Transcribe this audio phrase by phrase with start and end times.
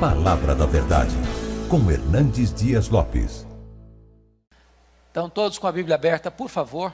[0.00, 1.14] Palavra da Verdade,
[1.70, 3.46] com Hernandes Dias Lopes.
[5.10, 6.92] Então, todos com a Bíblia aberta, por favor,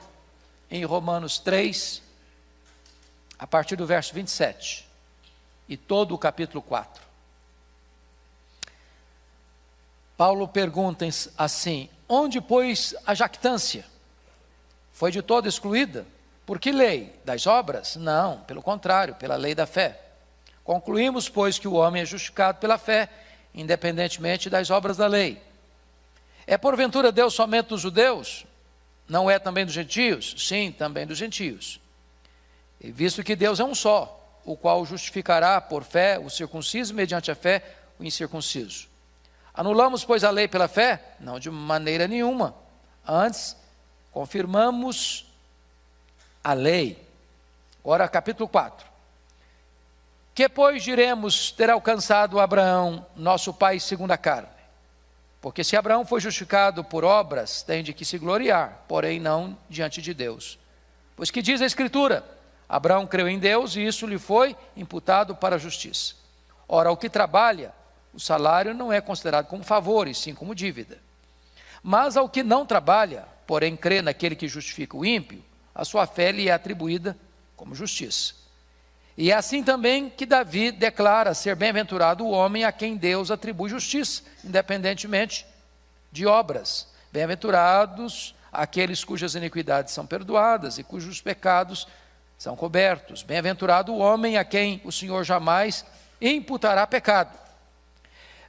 [0.70, 2.02] em Romanos 3,
[3.38, 4.86] a partir do verso 27,
[5.66, 7.02] e todo o capítulo 4.
[10.14, 11.06] Paulo pergunta
[11.38, 13.86] assim: onde, pois, a jactância?
[14.92, 16.06] Foi de todo excluída?
[16.44, 17.18] Por que lei?
[17.24, 17.96] Das obras?
[17.96, 20.09] Não, pelo contrário, pela lei da fé.
[20.70, 23.08] Concluímos, pois, que o homem é justificado pela fé,
[23.52, 25.42] independentemente das obras da lei.
[26.46, 28.46] É porventura Deus somente dos judeus?
[29.08, 30.32] Não é também dos gentios?
[30.38, 31.80] Sim, também dos gentios.
[32.80, 37.32] E visto que Deus é um só, o qual justificará por fé o circunciso mediante
[37.32, 37.64] a fé
[37.98, 38.86] o incircunciso.
[39.52, 41.02] Anulamos, pois, a lei pela fé?
[41.18, 42.54] Não, de maneira nenhuma.
[43.04, 43.56] Antes,
[44.12, 45.26] confirmamos
[46.44, 47.04] a lei.
[47.82, 48.89] Agora, capítulo 4.
[50.40, 54.48] Que, pois, diremos ter alcançado Abraão, nosso pai segundo a carne?
[55.38, 60.00] Porque se Abraão foi justificado por obras, tem de que se gloriar, porém não diante
[60.00, 60.58] de Deus.
[61.14, 62.24] Pois que diz a Escritura:
[62.66, 66.14] Abraão creu em Deus e isso lhe foi imputado para a justiça.
[66.66, 67.74] Ora, o que trabalha,
[68.14, 70.96] o salário não é considerado como favor, e sim como dívida.
[71.82, 76.32] Mas ao que não trabalha, porém crê naquele que justifica o ímpio, a sua fé
[76.32, 77.14] lhe é atribuída
[77.54, 78.40] como justiça.
[79.20, 83.68] E é assim também que Davi declara ser bem-aventurado o homem a quem Deus atribui
[83.68, 85.44] justiça, independentemente
[86.10, 86.88] de obras.
[87.12, 91.86] Bem-aventurados aqueles cujas iniquidades são perdoadas e cujos pecados
[92.38, 93.22] são cobertos.
[93.22, 95.84] Bem-aventurado o homem a quem o Senhor jamais
[96.18, 97.38] imputará pecado.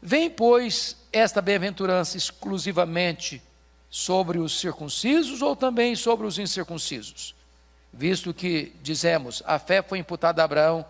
[0.02, 3.44] Vem, pois, esta bem-aventurança exclusivamente
[3.90, 7.36] sobre os circuncisos ou também sobre os incircuncisos?
[7.94, 10.86] Visto que, dizemos, a fé foi imputada a Abraão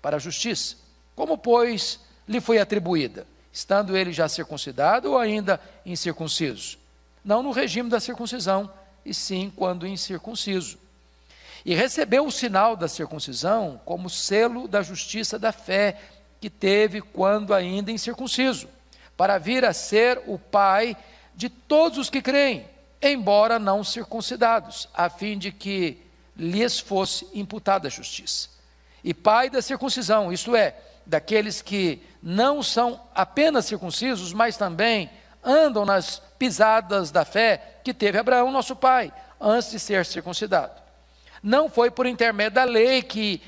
[0.00, 0.76] para a justiça.
[1.14, 3.26] Como, pois, lhe foi atribuída?
[3.52, 6.78] Estando ele já circuncidado ou ainda incircunciso?
[7.24, 8.70] Não no regime da circuncisão,
[9.04, 10.78] e sim quando incircunciso.
[11.64, 15.96] E recebeu o sinal da circuncisão como selo da justiça da fé
[16.40, 18.68] que teve quando ainda incircunciso,
[19.16, 20.96] para vir a ser o pai
[21.34, 22.66] de todos os que creem,
[23.00, 25.98] embora não circuncidados, a fim de que
[26.36, 28.48] lhes fosse imputada a justiça.
[29.04, 35.10] E pai da circuncisão, isto é, daqueles que não são apenas circuncisos, mas também
[35.42, 40.80] andam nas pisadas da fé que teve Abraão, nosso pai, antes de ser circuncidado.
[41.42, 43.42] Não foi por intermédio da lei que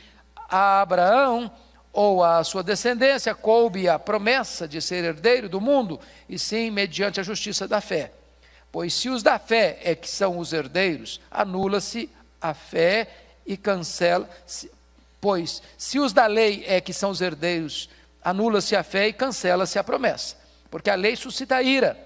[0.48, 1.50] a Abraão
[1.92, 7.20] ou a sua descendência coube a promessa de ser herdeiro do mundo, e sim mediante
[7.20, 8.12] a justiça da fé.
[8.72, 12.10] Pois se os da fé é que são os herdeiros, anula-se
[12.44, 13.08] a fé
[13.46, 14.28] e cancela.
[15.18, 17.88] Pois se os da lei é que são os herdeiros,
[18.22, 20.36] anula-se a fé e cancela-se a promessa.
[20.70, 21.96] Porque a lei suscita ira,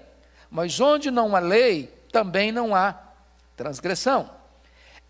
[0.49, 2.97] mas onde não há lei, também não há
[3.57, 4.29] transgressão.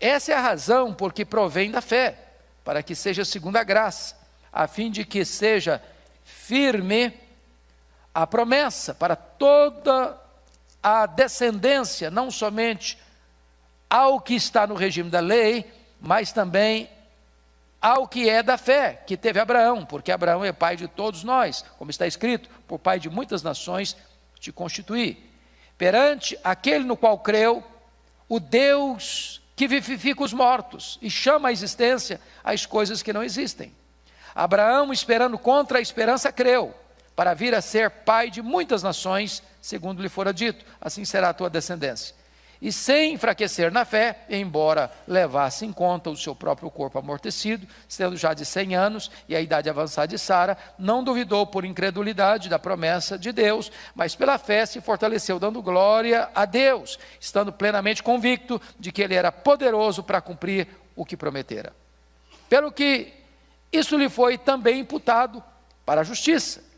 [0.00, 2.18] Essa é a razão por que provém da fé,
[2.64, 4.18] para que seja segundo a graça
[4.52, 5.80] a fim de que seja
[6.24, 7.14] firme
[8.12, 10.18] a promessa para toda
[10.82, 12.98] a descendência, não somente
[13.90, 15.68] ao que está no regime da lei,
[16.00, 16.88] mas também
[17.80, 21.64] ao que é da fé, que teve Abraão, porque Abraão é pai de todos nós,
[21.76, 23.96] como está escrito, por pai de muitas nações
[24.38, 25.28] te constituí.
[25.76, 27.64] Perante aquele no qual creu,
[28.28, 33.74] o Deus que vivifica os mortos e chama à existência as coisas que não existem.
[34.34, 36.74] Abraão, esperando contra a esperança, creu,
[37.16, 41.34] para vir a ser pai de muitas nações, segundo lhe fora dito, assim será a
[41.34, 42.14] tua descendência.
[42.60, 48.18] E sem enfraquecer na fé, embora levasse em conta o seu próprio corpo amortecido, sendo
[48.18, 52.58] já de cem anos e a idade avançada de Sara, não duvidou por incredulidade da
[52.58, 58.60] promessa de Deus, mas pela fé se fortaleceu, dando glória a Deus, estando plenamente convicto
[58.78, 61.72] de que ele era poderoso para cumprir o que prometera.
[62.46, 63.14] Pelo que
[63.72, 65.42] isso lhe foi também imputado
[65.86, 66.69] para a justiça.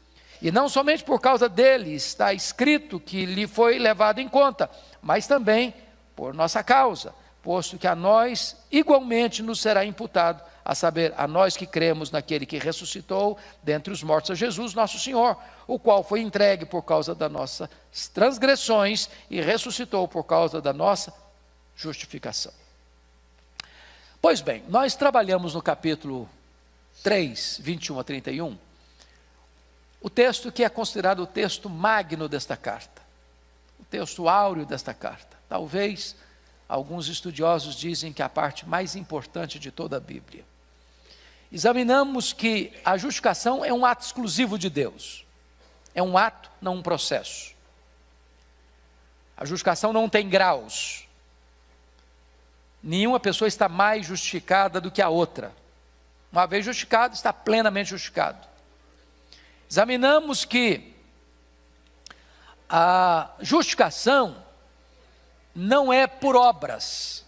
[0.43, 4.69] E não somente por causa dele está escrito que lhe foi levado em conta,
[5.01, 5.73] mas também
[6.17, 11.57] por nossa causa, posto que a nós igualmente nos será imputado, a saber, a nós
[11.57, 16.21] que cremos naquele que ressuscitou dentre os mortos a Jesus, nosso Senhor, o qual foi
[16.21, 17.69] entregue por causa das nossas
[18.13, 21.15] transgressões e ressuscitou por causa da nossa
[21.77, 22.53] justificação.
[24.21, 26.29] Pois bem, nós trabalhamos no capítulo
[27.05, 28.59] 3, 21 a 31,
[30.03, 33.01] o texto que é considerado o texto magno desta carta,
[33.79, 35.37] o texto áureo desta carta.
[35.49, 36.17] Talvez
[36.69, 40.45] alguns estudiosos dizem que é a parte mais importante de toda a Bíblia.
[41.53, 45.25] Examinamos que a justificação é um ato exclusivo de Deus.
[45.95, 47.53] É um ato, não um processo.
[49.37, 51.07] A justificação não tem graus.
[52.83, 55.53] Nenhuma pessoa está mais justificada do que a outra.
[56.33, 58.52] Uma vez justificado, está plenamente justificado.
[59.73, 60.93] Examinamos que
[62.69, 64.37] a justificação
[65.55, 67.25] não é por obras,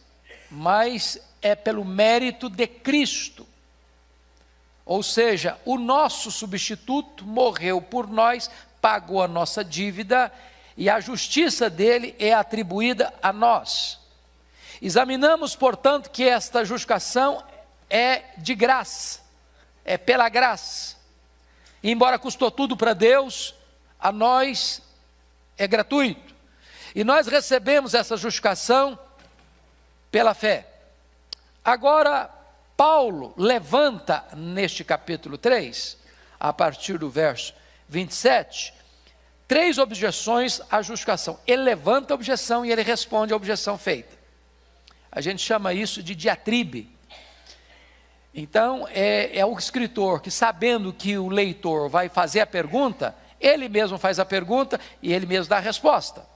[0.51, 3.47] mas é pelo mérito de Cristo.
[4.85, 10.31] Ou seja, o nosso substituto morreu por nós, pagou a nossa dívida
[10.77, 13.99] e a justiça dele é atribuída a nós.
[14.83, 17.43] Examinamos, portanto, que esta justificação
[17.89, 19.21] é de graça,
[19.83, 21.04] é pela graça.
[21.85, 23.55] E embora custou tudo para Deus,
[24.01, 24.81] a nós
[25.59, 26.35] é gratuito.
[26.95, 28.99] E nós recebemos essa justificação
[30.11, 30.67] pela fé.
[31.63, 32.31] Agora,
[32.75, 35.99] Paulo levanta neste capítulo 3,
[36.41, 37.53] a partir do verso
[37.87, 38.73] 27,
[39.47, 41.39] três objeções à justificação.
[41.47, 44.17] Ele levanta a objeção e ele responde à objeção feita.
[45.13, 46.94] A gente chama isso de diatribe.
[48.35, 53.69] Então, é, é o escritor que, sabendo que o leitor vai fazer a pergunta, ele
[53.69, 56.27] mesmo faz a pergunta e ele mesmo dá a resposta.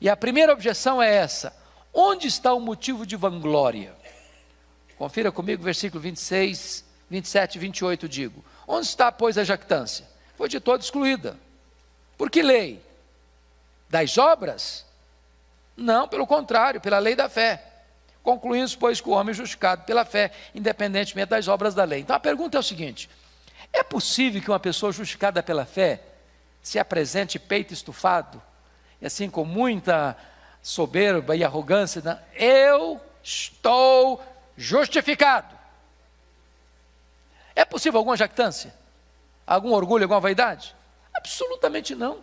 [0.00, 1.54] E a primeira objeção é essa:
[1.94, 3.94] onde está o motivo de vanglória?
[4.98, 8.44] Confira comigo versículo 26, 27 e 28, digo.
[8.66, 10.04] Onde está, pois, a jactância?
[10.36, 11.36] Foi de toda excluída.
[12.18, 12.82] Por que lei?
[13.88, 14.84] Das obras?
[15.76, 17.62] Não, pelo contrário, pela lei da fé.
[18.26, 22.00] Concluímos, pois, que o homem é justificado pela fé, independentemente das obras da lei.
[22.00, 23.08] Então a pergunta é o seguinte:
[23.72, 26.02] é possível que uma pessoa justificada pela fé
[26.60, 28.42] se apresente peito estufado,
[29.00, 30.16] e assim com muita
[30.60, 32.20] soberba e arrogância, né?
[32.34, 34.20] eu estou
[34.56, 35.56] justificado.
[37.54, 38.74] É possível alguma jactância?
[39.46, 40.74] Algum orgulho, alguma vaidade?
[41.14, 42.18] Absolutamente não.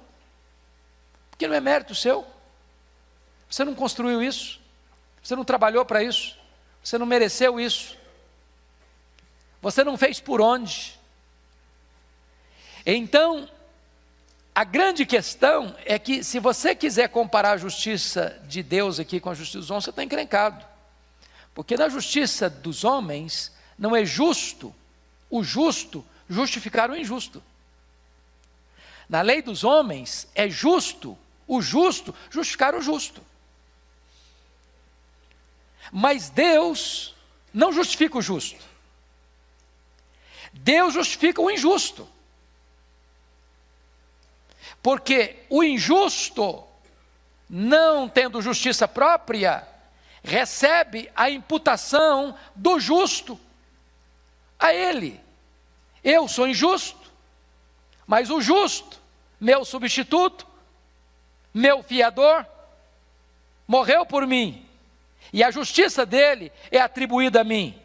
[1.29, 2.27] Porque não é mérito seu.
[3.49, 4.61] Você não construiu isso.
[5.23, 6.37] Você não trabalhou para isso.
[6.83, 7.97] Você não mereceu isso.
[9.61, 10.99] Você não fez por onde.
[12.85, 13.49] Então,
[14.53, 19.29] a grande questão é que, se você quiser comparar a justiça de Deus aqui com
[19.29, 20.65] a justiça dos homens, você está encrencado.
[21.55, 24.75] Porque na justiça dos homens não é justo
[25.29, 27.41] o justo justificar o injusto.
[29.07, 31.17] Na lei dos homens é justo
[31.47, 33.21] o justo justificar o justo.
[35.91, 37.15] Mas Deus
[37.53, 38.63] não justifica o justo.
[40.53, 42.07] Deus justifica o injusto.
[44.81, 46.63] Porque o injusto,
[47.49, 49.67] não tendo justiça própria,
[50.23, 53.39] recebe a imputação do justo
[54.59, 55.19] a ele.
[56.03, 57.11] Eu sou injusto,
[58.05, 58.99] mas o justo,
[59.39, 60.45] meu substituto,
[61.53, 62.45] meu fiador,
[63.67, 64.67] morreu por mim,
[65.33, 67.75] e a justiça dele é atribuída a mim.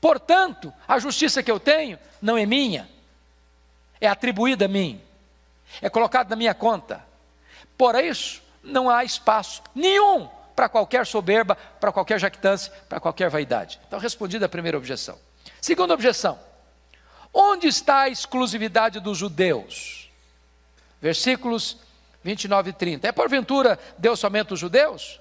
[0.00, 2.88] Portanto, a justiça que eu tenho não é minha,
[4.00, 4.98] é atribuída a mim,
[5.82, 7.04] é colocada na minha conta.
[7.76, 13.78] Por isso, não há espaço nenhum para qualquer soberba, para qualquer jactância, para qualquer vaidade.
[13.86, 15.18] Então, respondida a primeira objeção.
[15.60, 16.38] Segunda objeção:
[17.32, 20.10] onde está a exclusividade dos judeus?
[21.00, 21.76] Versículos
[22.24, 23.08] 29 e 30.
[23.08, 25.19] É porventura Deus somente os judeus?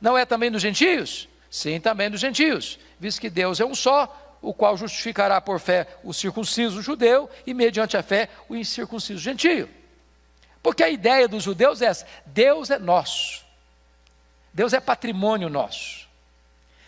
[0.00, 1.28] Não é também dos gentios?
[1.50, 5.86] Sim, também dos gentios, visto que Deus é um só, o qual justificará por fé
[6.04, 9.68] o circunciso judeu e, mediante a fé, o incircunciso gentio.
[10.62, 13.44] Porque a ideia dos judeus é essa: Deus é nosso.
[14.52, 16.06] Deus é patrimônio nosso.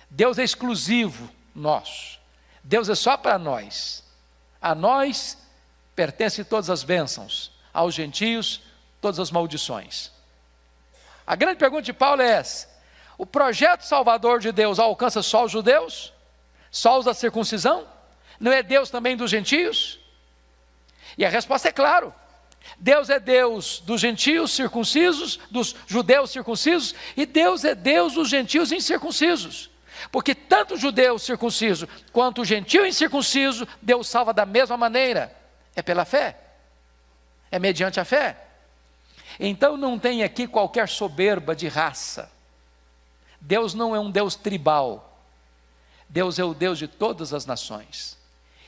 [0.09, 2.19] Deus é exclusivo nosso.
[2.63, 4.05] Deus é só para nós.
[4.61, 5.39] A nós
[5.95, 8.61] pertencem todas as bênçãos, aos gentios,
[9.01, 10.11] todas as maldições.
[11.27, 12.69] A grande pergunta de Paulo é essa:
[13.21, 16.11] o projeto salvador de Deus alcança só os judeus?
[16.71, 17.87] Só os da circuncisão?
[18.41, 20.01] Não é Deus também dos gentios?
[21.19, 22.15] E a resposta é claro:
[22.79, 28.73] Deus é Deus dos gentios circuncisos, dos judeus circuncisos, e Deus é Deus dos gentios
[28.73, 29.69] incircuncisos.
[30.11, 35.31] Porque tanto o judeu circunciso quanto o gentio incircunciso, Deus salva da mesma maneira.
[35.77, 36.39] É pela fé.
[37.51, 38.39] É mediante a fé.
[39.39, 42.40] Então não tem aqui qualquer soberba de raça.
[43.41, 45.19] Deus não é um Deus tribal.
[46.09, 48.19] Deus é o Deus de todas as nações.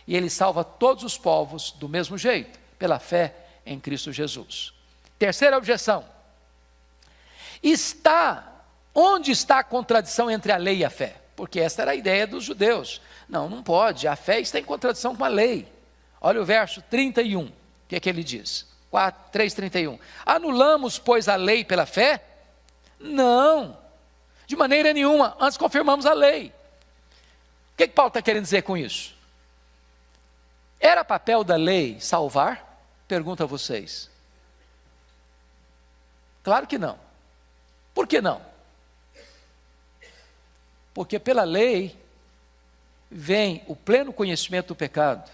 [0.06, 3.34] E Ele salva todos os povos do mesmo jeito, pela fé
[3.66, 4.72] em Cristo Jesus.
[5.18, 6.04] Terceira objeção:
[7.62, 8.64] está
[8.94, 11.16] onde está a contradição entre a lei e a fé?
[11.36, 13.00] Porque esta era a ideia dos judeus.
[13.28, 15.66] Não, não pode, a fé está em contradição com a lei.
[16.20, 17.52] Olha o verso 31, o
[17.88, 18.66] que é que ele diz?
[18.92, 19.98] 3,31.
[20.24, 22.22] Anulamos, pois, a lei pela fé?
[23.00, 23.76] Não,
[24.52, 25.34] de maneira nenhuma.
[25.40, 26.48] Antes confirmamos a lei.
[27.72, 29.14] O que, que Paulo está querendo dizer com isso?
[30.78, 32.84] Era papel da lei salvar?
[33.08, 34.10] Pergunto a vocês.
[36.44, 36.98] Claro que não.
[37.94, 38.42] Por que não?
[40.92, 41.98] Porque pela lei
[43.10, 45.30] vem o pleno conhecimento do pecado,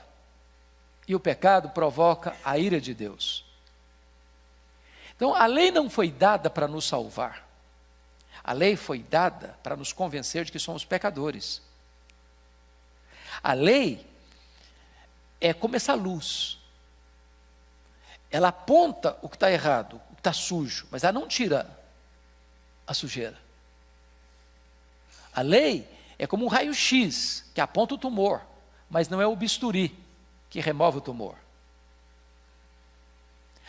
[1.09, 3.45] e o pecado provoca a ira de Deus.
[5.17, 7.48] Então, a lei não foi dada para nos salvar,
[8.49, 11.61] a lei foi dada para nos convencer de que somos pecadores.
[13.43, 14.07] A lei
[15.39, 16.59] é como essa luz,
[18.31, 21.79] ela aponta o que está errado, o que está sujo, mas ela não tira
[22.87, 23.39] a sujeira.
[25.35, 25.87] A lei
[26.19, 28.41] é como um raio-x que aponta o tumor,
[28.89, 29.95] mas não é o bisturi
[30.49, 31.37] que remove o tumor.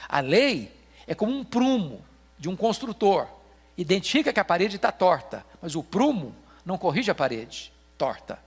[0.07, 0.73] A lei
[1.05, 2.01] é como um prumo
[2.37, 3.38] de um construtor,
[3.79, 8.37] identifica que a parede está torta, mas o prumo não corrige a parede torta.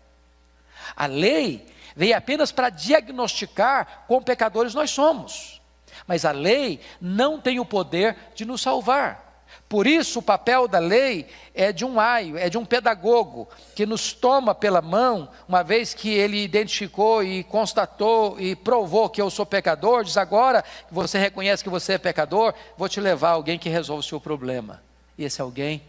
[0.95, 5.61] A lei veio apenas para diagnosticar quão pecadores nós somos,
[6.07, 9.31] mas a lei não tem o poder de nos salvar.
[9.69, 13.87] Por isso, o papel da lei é de um aio, é de um pedagogo, que
[13.87, 19.31] nos toma pela mão, uma vez que ele identificou e constatou e provou que eu
[19.31, 23.59] sou pecador, diz agora que você reconhece que você é pecador, vou te levar alguém
[23.59, 24.83] que resolve o seu problema.
[25.17, 25.83] E esse alguém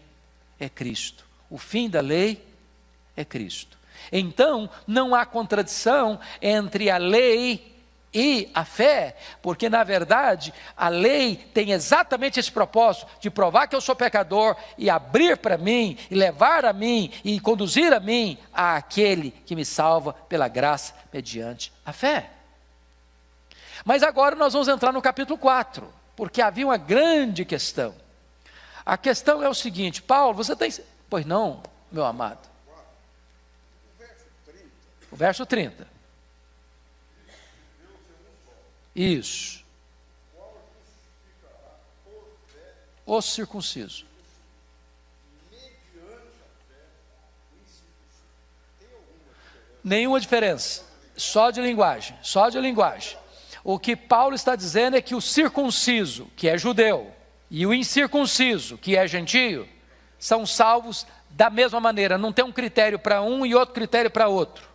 [0.58, 1.24] é Cristo.
[1.50, 2.44] O fim da lei
[3.16, 3.78] é Cristo.
[4.12, 7.74] Então, não há contradição entre a lei
[8.14, 13.74] e a fé, porque na verdade a lei tem exatamente esse propósito de provar que
[13.74, 18.38] eu sou pecador e abrir para mim, e levar a mim e conduzir a mim
[18.52, 22.30] a aquele que me salva pela graça mediante a fé.
[23.84, 28.03] Mas agora nós vamos entrar no capítulo 4, porque havia uma grande questão.
[28.84, 30.70] A questão é o seguinte, Paulo, você tem.
[31.08, 32.48] Pois não, meu amado.
[35.10, 35.86] O verso 30.
[38.94, 39.64] Isso.
[43.06, 44.04] O circunciso.
[49.82, 50.84] Nenhuma diferença.
[51.16, 52.18] Só de linguagem.
[52.22, 53.18] Só de linguagem.
[53.62, 57.14] O que Paulo está dizendo é que o circunciso, que é judeu,
[57.50, 59.68] e o incircunciso, que é gentio,
[60.18, 62.16] são salvos da mesma maneira.
[62.16, 64.68] Não tem um critério para um e outro critério para outro.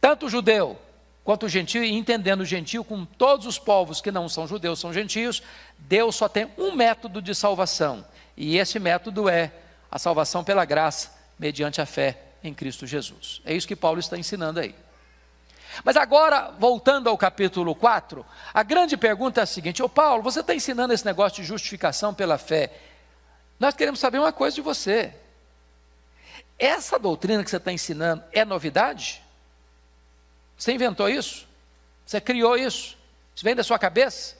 [0.00, 0.78] Tanto o judeu
[1.24, 4.78] quanto o gentio, e entendendo o gentio com todos os povos que não são judeus,
[4.78, 5.42] são gentios,
[5.78, 8.04] Deus só tem um método de salvação,
[8.36, 9.50] e esse método é
[9.90, 13.40] a salvação pela graça, mediante a fé em Cristo Jesus.
[13.44, 14.74] É isso que Paulo está ensinando aí.
[15.82, 20.40] Mas agora, voltando ao capítulo 4, a grande pergunta é a seguinte: Ô Paulo, você
[20.40, 22.70] está ensinando esse negócio de justificação pela fé.
[23.58, 25.14] Nós queremos saber uma coisa de você.
[26.58, 29.22] Essa doutrina que você está ensinando é novidade?
[30.56, 31.48] Você inventou isso?
[32.06, 32.96] Você criou isso?
[33.34, 34.36] Isso vem da sua cabeça?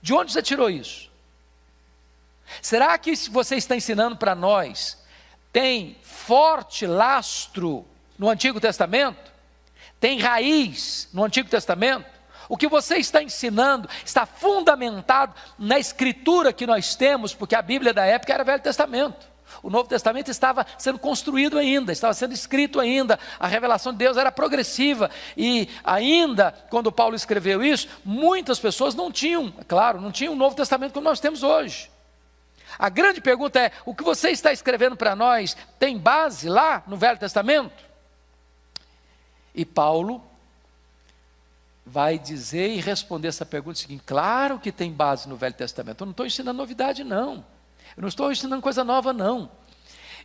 [0.00, 1.10] De onde você tirou isso?
[2.62, 4.96] Será que você está ensinando para nós
[5.52, 7.86] tem forte lastro
[8.18, 9.37] no Antigo Testamento?
[10.00, 12.18] Tem raiz no Antigo Testamento?
[12.48, 17.92] O que você está ensinando está fundamentado na escritura que nós temos, porque a Bíblia
[17.92, 19.28] da época era Velho Testamento.
[19.62, 24.16] O Novo Testamento estava sendo construído ainda, estava sendo escrito ainda, a revelação de Deus
[24.16, 30.12] era progressiva, e ainda, quando Paulo escreveu isso, muitas pessoas não tinham, é claro, não
[30.12, 31.90] tinham o Novo Testamento como nós temos hoje.
[32.78, 36.96] A grande pergunta é: o que você está escrevendo para nós tem base lá no
[36.96, 37.87] Velho Testamento?
[39.58, 40.22] E Paulo
[41.84, 46.06] vai dizer e responder essa pergunta seguinte: claro que tem base no Velho Testamento, eu
[46.06, 47.44] não estou ensinando novidade, não.
[47.96, 49.50] Eu não estou ensinando coisa nova, não.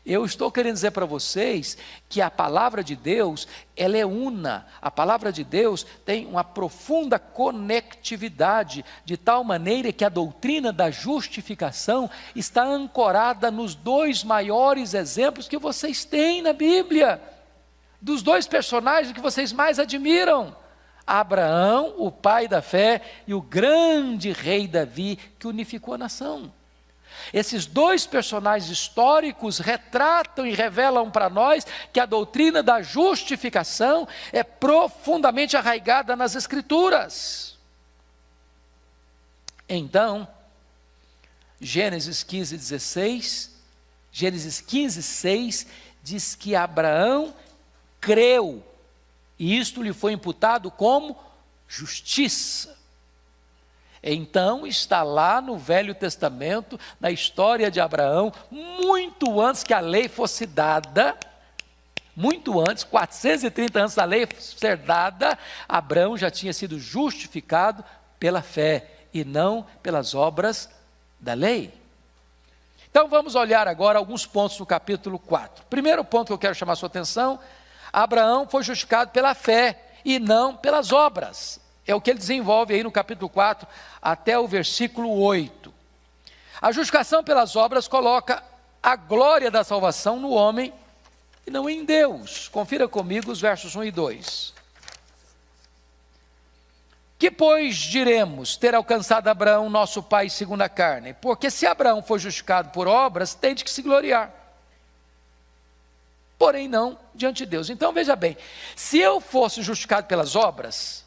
[0.05, 4.67] Eu estou querendo dizer para vocês que a palavra de Deus, ela é una.
[4.79, 10.91] A palavra de Deus tem uma profunda conectividade, de tal maneira que a doutrina da
[10.91, 17.32] justificação está ancorada nos dois maiores exemplos que vocês têm na Bíblia.
[18.03, 20.53] Dos dois personagens que vocês mais admiram.
[21.07, 26.51] Abraão, o pai da fé, e o grande rei Davi, que unificou a nação.
[27.33, 34.43] Esses dois personagens históricos retratam e revelam para nós que a doutrina da justificação é
[34.43, 37.57] profundamente arraigada nas Escrituras.
[39.69, 40.27] Então,
[41.61, 43.63] Gênesis 15, 16,
[44.11, 45.67] Gênesis 15, 6,
[46.03, 47.33] diz que Abraão
[48.03, 48.61] creu,
[49.39, 51.17] e isto lhe foi imputado como
[51.65, 52.77] justiça.
[54.03, 60.09] Então está lá no Velho Testamento, na história de Abraão, muito antes que a lei
[60.09, 61.17] fosse dada,
[62.13, 67.83] muito antes, 430 anos da lei ser dada, Abraão já tinha sido justificado
[68.19, 70.69] pela fé e não pelas obras
[71.17, 71.73] da lei.
[72.91, 75.65] Então vamos olhar agora alguns pontos do capítulo 4.
[75.69, 77.39] Primeiro ponto que eu quero chamar a sua atenção:
[77.93, 81.61] Abraão foi justificado pela fé e não pelas obras.
[81.85, 83.67] É o que ele desenvolve aí no capítulo 4
[84.01, 85.71] até o versículo 8.
[86.59, 88.43] A justificação pelas obras coloca
[88.81, 90.73] a glória da salvação no homem
[91.45, 92.47] e não em Deus.
[92.47, 94.53] Confira comigo os versos 1 e 2.
[97.19, 101.13] Que, pois, diremos ter alcançado Abraão, nosso pai, segundo a carne?
[101.13, 104.42] Porque se Abraão foi justificado por obras, tem de que se gloriar.
[106.37, 107.69] Porém, não diante de Deus.
[107.69, 108.37] Então, veja bem:
[108.75, 111.05] se eu fosse justificado pelas obras,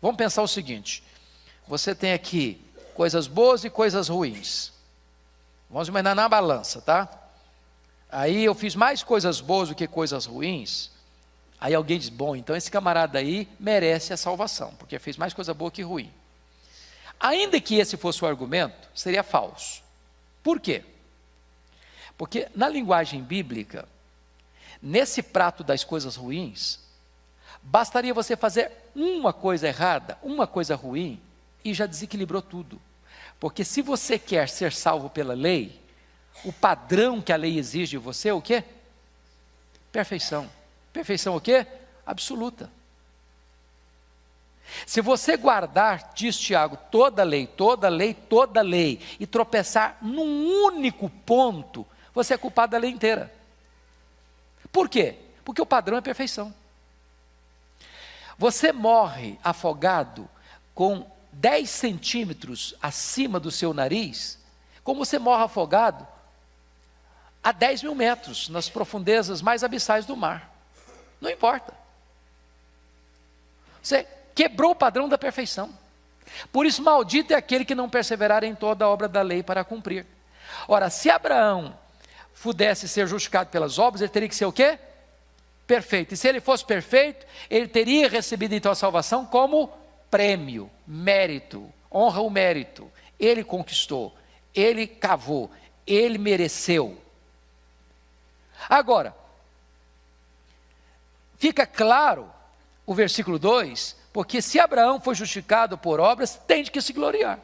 [0.00, 1.02] vamos pensar o seguinte:
[1.66, 2.60] você tem aqui
[2.94, 4.72] coisas boas e coisas ruins.
[5.68, 7.08] Vamos imaginar na balança, tá?
[8.08, 10.90] Aí eu fiz mais coisas boas do que coisas ruins.
[11.60, 15.52] Aí alguém diz: bom, então esse camarada aí merece a salvação, porque fez mais coisa
[15.52, 16.12] boa que ruim.
[17.18, 19.82] Ainda que esse fosse o argumento, seria falso.
[20.42, 20.84] Por quê?
[22.16, 23.88] Porque na linguagem bíblica,
[24.86, 26.78] nesse prato das coisas ruins,
[27.60, 31.20] bastaria você fazer uma coisa errada, uma coisa ruim,
[31.64, 32.80] e já desequilibrou tudo.
[33.40, 35.82] Porque se você quer ser salvo pela lei,
[36.44, 38.62] o padrão que a lei exige de você é o quê?
[39.90, 40.48] Perfeição.
[40.92, 41.66] Perfeição o quê?
[42.06, 42.70] Absoluta.
[44.86, 51.10] Se você guardar, diz Tiago, toda lei, toda lei, toda lei, e tropeçar num único
[51.10, 53.35] ponto, você é culpado da lei inteira.
[54.72, 55.16] Por quê?
[55.44, 56.52] Porque o padrão é perfeição.
[58.38, 60.28] Você morre afogado
[60.74, 64.38] com 10 centímetros acima do seu nariz,
[64.82, 66.06] como você morre afogado
[67.42, 70.52] a 10 mil metros nas profundezas mais abissais do mar.
[71.20, 71.72] Não importa.
[73.82, 75.70] Você quebrou o padrão da perfeição.
[76.52, 79.64] Por isso, maldito é aquele que não perseverar em toda a obra da lei para
[79.64, 80.04] cumprir.
[80.66, 81.78] Ora, se Abraão
[82.42, 84.78] pudesse ser justificado pelas obras, ele teria que ser o quê?
[85.66, 86.14] Perfeito.
[86.14, 89.70] E se ele fosse perfeito, ele teria recebido então a salvação como
[90.10, 92.90] prêmio, mérito, honra o mérito.
[93.18, 94.14] Ele conquistou,
[94.54, 95.50] ele cavou,
[95.86, 96.96] ele mereceu.
[98.68, 99.14] Agora,
[101.36, 102.30] Fica claro
[102.86, 107.38] o versículo 2, porque se Abraão foi justificado por obras, tem de que se gloriar.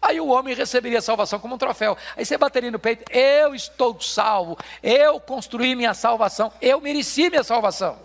[0.00, 1.96] Aí o homem receberia a salvação como um troféu.
[2.16, 7.42] Aí você bateria no peito: eu estou salvo, eu construí minha salvação, eu mereci minha
[7.42, 7.98] salvação.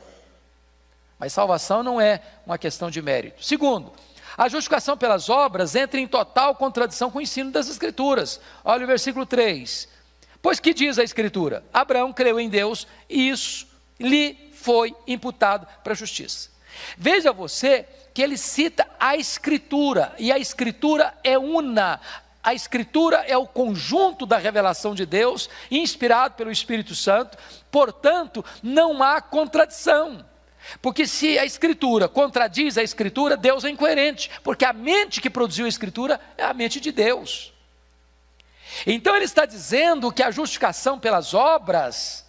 [1.20, 3.44] Mas salvação não é uma questão de mérito.
[3.44, 3.94] Segundo,
[4.38, 8.42] a justificação pelas obras entra em total contradição com o ensino das Escrituras.
[8.66, 9.88] Olha o versículo 3.
[10.42, 11.64] Pois que diz a Escritura?
[11.74, 13.68] Abraão creu em Deus e isso
[14.00, 16.50] lhe foi imputado para a justiça.
[16.98, 22.00] Veja você que ele cita a Escritura, e a Escritura é una.
[22.44, 27.38] A Escritura é o conjunto da revelação de Deus, inspirado pelo Espírito Santo,
[27.72, 30.26] portanto, não há contradição.
[30.82, 35.66] Porque se a Escritura contradiz a Escritura, Deus é incoerente, porque a mente que produziu
[35.66, 37.54] a Escritura é a mente de Deus.
[38.86, 42.26] Então ele está dizendo que a justificação pelas obras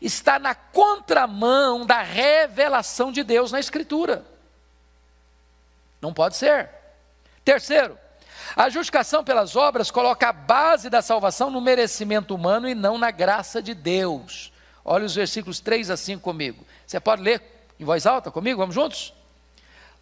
[0.00, 4.24] está na contramão da revelação de Deus na Escritura.
[6.00, 6.70] Não pode ser.
[7.44, 7.98] Terceiro,
[8.54, 13.10] a justificação pelas obras coloca a base da salvação no merecimento humano e não na
[13.10, 14.52] graça de Deus.
[14.84, 16.64] Olha os versículos 3 a 5 comigo.
[16.86, 17.42] Você pode ler
[17.78, 18.58] em voz alta comigo?
[18.58, 19.12] Vamos juntos?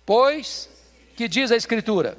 [0.05, 0.69] Pois,
[1.17, 2.17] que diz a Escritura?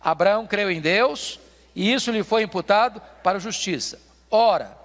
[0.00, 1.38] Abraão creu em Deus
[1.74, 4.00] e isso lhe foi imputado para justiça.
[4.30, 4.76] Ora,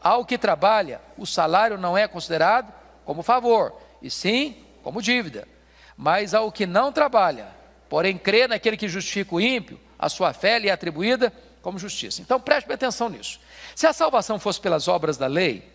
[0.00, 2.72] ao que trabalha, o salário não é considerado
[3.04, 5.48] como favor, e sim como dívida.
[5.96, 7.48] Mas ao que não trabalha,
[7.88, 12.20] porém crê naquele que justifica o ímpio, a sua fé lhe é atribuída como justiça.
[12.20, 13.40] Então preste atenção nisso.
[13.74, 15.68] Se a salvação fosse pelas obras da lei,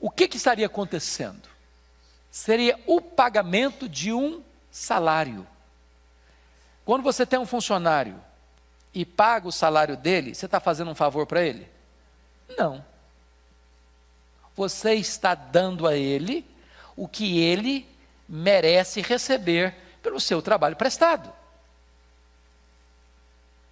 [0.00, 1.48] o que, que estaria acontecendo?
[2.30, 5.46] Seria o pagamento de um salário.
[6.84, 8.20] Quando você tem um funcionário
[8.92, 11.68] e paga o salário dele, você está fazendo um favor para ele?
[12.58, 12.84] Não.
[14.54, 16.44] Você está dando a ele
[16.96, 17.88] o que ele
[18.34, 21.32] merece receber pelo seu trabalho prestado.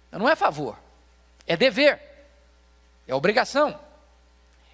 [0.09, 0.79] Não é favor,
[1.45, 1.99] é dever,
[3.05, 3.77] é obrigação.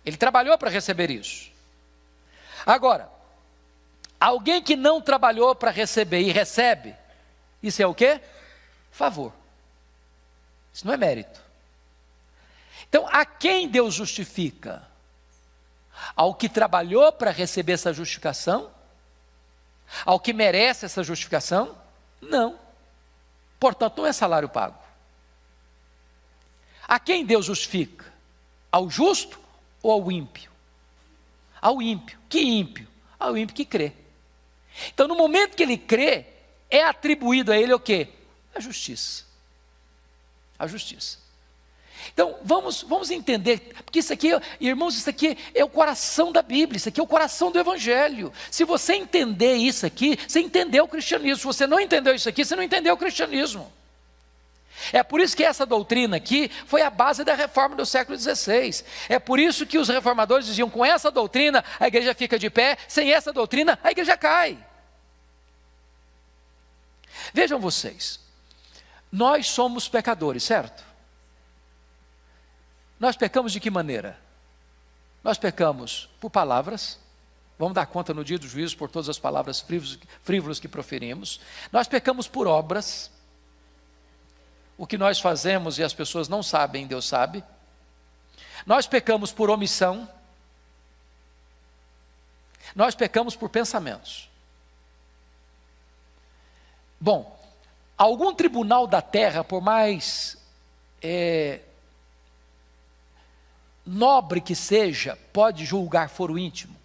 [0.06, 1.52] Ele trabalhou para receber isso.
[2.64, 3.10] Agora,
[4.20, 6.96] alguém que não trabalhou para receber e recebe,
[7.62, 8.22] Isso é o quê?
[8.92, 9.34] Favor.
[10.72, 11.42] Isso não é mérito.
[12.88, 14.88] Então, a quem Deus justifica?
[16.16, 18.72] Ao que trabalhou para receber essa justificação?
[20.06, 21.76] Ao que merece essa justificação?
[22.22, 22.60] Não.
[23.60, 24.78] Portanto, não é salário pago.
[26.88, 28.06] A quem Deus justifica?
[28.72, 29.40] Ao justo
[29.82, 30.52] ou ao ímpio?
[31.62, 32.18] Ao ímpio.
[32.28, 32.88] Que ímpio?
[33.20, 33.94] Ao ímpio que crê.
[34.88, 36.26] Então, no momento que ele crê,
[36.70, 38.10] é atribuído a ele o quê?
[38.56, 39.26] A justiça.
[40.58, 41.18] A justiça.
[42.14, 46.78] Então, vamos, vamos entender, porque isso aqui, irmãos, isso aqui é o coração da Bíblia,
[46.78, 48.32] isso aqui é o coração do Evangelho.
[48.50, 51.38] Se você entender isso aqui, você entendeu o cristianismo.
[51.38, 53.72] Se você não entendeu isso aqui, você não entendeu o cristianismo.
[54.94, 58.84] É por isso que essa doutrina aqui foi a base da reforma do século XVI.
[59.10, 62.78] É por isso que os reformadores diziam: com essa doutrina a igreja fica de pé,
[62.88, 64.58] sem essa doutrina a igreja cai.
[67.34, 68.20] Vejam vocês,
[69.12, 70.89] nós somos pecadores, certo?
[73.00, 74.20] Nós pecamos de que maneira?
[75.24, 77.00] Nós pecamos por palavras,
[77.58, 79.66] vamos dar conta no dia do juízo por todas as palavras
[80.24, 81.40] frívolas que proferimos.
[81.72, 83.12] Nós pecamos por obras,
[84.78, 87.44] o que nós fazemos e as pessoas não sabem, Deus sabe.
[88.66, 90.08] Nós pecamos por omissão.
[92.76, 94.30] Nós pecamos por pensamentos.
[97.00, 97.38] Bom,
[97.98, 100.38] algum tribunal da terra, por mais
[101.02, 101.62] é,
[103.90, 106.78] nobre que seja, pode julgar foro íntimo.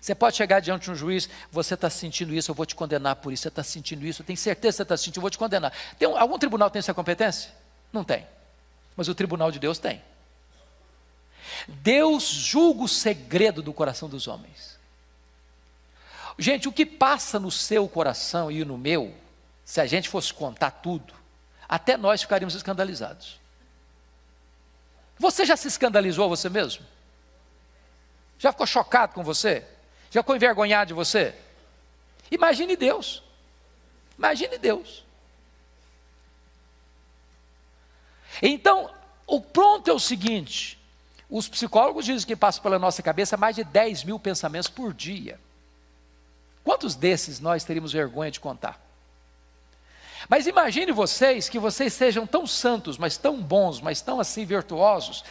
[0.00, 3.16] Você pode chegar diante de um juiz, você está sentindo isso, eu vou te condenar
[3.16, 5.30] por isso, você está sentindo isso, eu tenho certeza que você está sentindo, eu vou
[5.30, 5.72] te condenar.
[5.98, 7.50] Tem um, algum tribunal tem essa competência?
[7.92, 8.26] Não tem.
[8.96, 10.02] Mas o tribunal de Deus tem.
[11.66, 14.78] Deus julga o segredo do coração dos homens.
[16.38, 19.14] Gente, o que passa no seu coração e no meu,
[19.64, 21.14] se a gente fosse contar tudo,
[21.68, 23.40] até nós ficaríamos escandalizados.
[25.18, 26.84] Você já se escandalizou você mesmo?
[28.38, 29.64] Já ficou chocado com você?
[30.10, 31.34] Já ficou envergonhado de você?
[32.30, 33.22] Imagine Deus.
[34.18, 35.04] Imagine Deus.
[38.42, 38.90] Então,
[39.26, 40.78] o pronto é o seguinte:
[41.28, 45.40] os psicólogos dizem que passam pela nossa cabeça mais de 10 mil pensamentos por dia.
[46.62, 48.85] Quantos desses nós teríamos vergonha de contar?
[50.28, 55.24] Mas imagine vocês que vocês sejam tão santos, mas tão bons, mas tão assim virtuosos,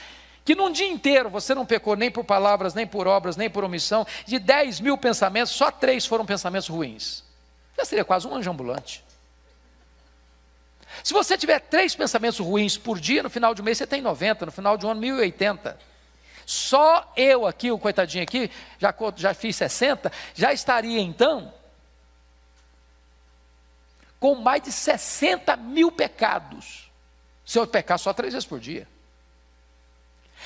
[0.44, 3.64] que num dia inteiro você não pecou nem por palavras, nem por obras, nem por
[3.64, 7.24] omissão, de 10 mil pensamentos, só três foram pensamentos ruins.
[7.78, 9.04] Já seria quase um anjo ambulante.
[11.04, 14.02] Se você tiver três pensamentos ruins por dia, no final de um mês você tem
[14.02, 15.78] 90, no final de um ano 1080.
[16.46, 21.52] Só eu aqui, o coitadinho aqui, já, já fiz 60, já estaria então
[24.26, 26.92] com mais de 60 mil pecados,
[27.46, 28.88] se eu pecar só três vezes por dia.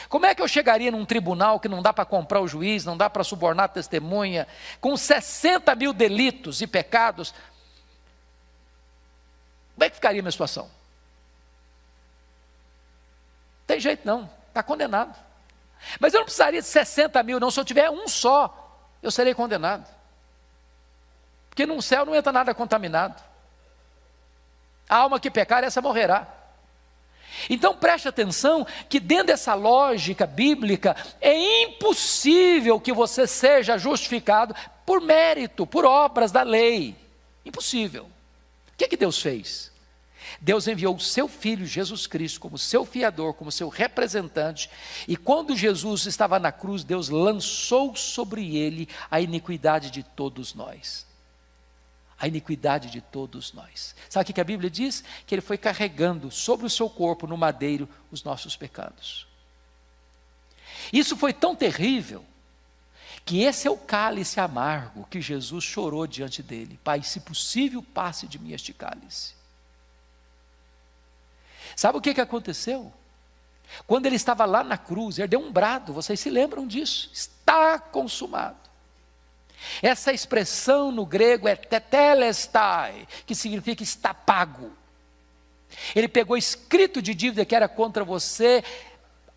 [0.09, 2.97] Como é que eu chegaria num tribunal que não dá para comprar o juiz, não
[2.97, 4.49] dá para subornar a testemunha,
[4.81, 7.33] com 60 mil delitos e pecados?
[9.75, 10.69] Como é que ficaria a minha situação?
[13.65, 15.17] Tem jeito não, está condenado.
[16.01, 19.33] Mas eu não precisaria de 60 mil, não, se eu tiver um só, eu serei
[19.33, 19.87] condenado.
[21.49, 23.28] Porque no céu não entra nada contaminado.
[24.89, 26.27] A alma que pecar, essa morrerá.
[27.47, 34.99] Então preste atenção que dentro dessa lógica bíblica é impossível que você seja justificado por
[34.99, 36.95] mérito, por obras da lei.
[37.45, 38.05] Impossível.
[38.73, 39.71] O que, é que Deus fez?
[40.41, 44.69] Deus enviou o seu filho Jesus Cristo como seu fiador, como seu representante,
[45.07, 51.08] e quando Jesus estava na cruz, Deus lançou sobre ele a iniquidade de todos nós
[52.19, 53.95] a iniquidade de todos nós.
[54.09, 55.03] Sabe o que a Bíblia diz?
[55.25, 59.25] Que ele foi carregando sobre o seu corpo, no madeiro, os nossos pecados.
[60.91, 62.25] Isso foi tão terrível,
[63.25, 66.79] que esse é o cálice amargo que Jesus chorou diante dele.
[66.83, 69.33] Pai, se possível, passe de mim este cálice.
[71.75, 72.91] Sabe o que, que aconteceu?
[73.85, 77.09] Quando ele estava lá na cruz, ele deu um brado, vocês se lembram disso?
[77.13, 78.68] Está consumado.
[79.81, 84.71] Essa expressão no grego é tetelestai, que significa está pago.
[85.95, 88.63] Ele pegou escrito de dívida que era contra você,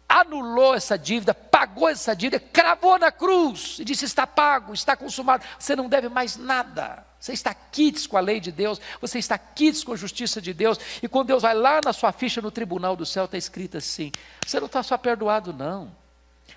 [0.08, 5.44] anulou essa dívida, pagou essa dívida, cravou na cruz e disse: está pago, está consumado,
[5.58, 7.04] você não deve mais nada.
[7.18, 10.52] Você está quites com a lei de Deus, você está quites com a justiça de
[10.52, 13.78] Deus, e quando Deus vai lá na sua ficha no tribunal do céu, está escrito
[13.78, 14.10] assim:
[14.44, 16.01] você não está só perdoado, não.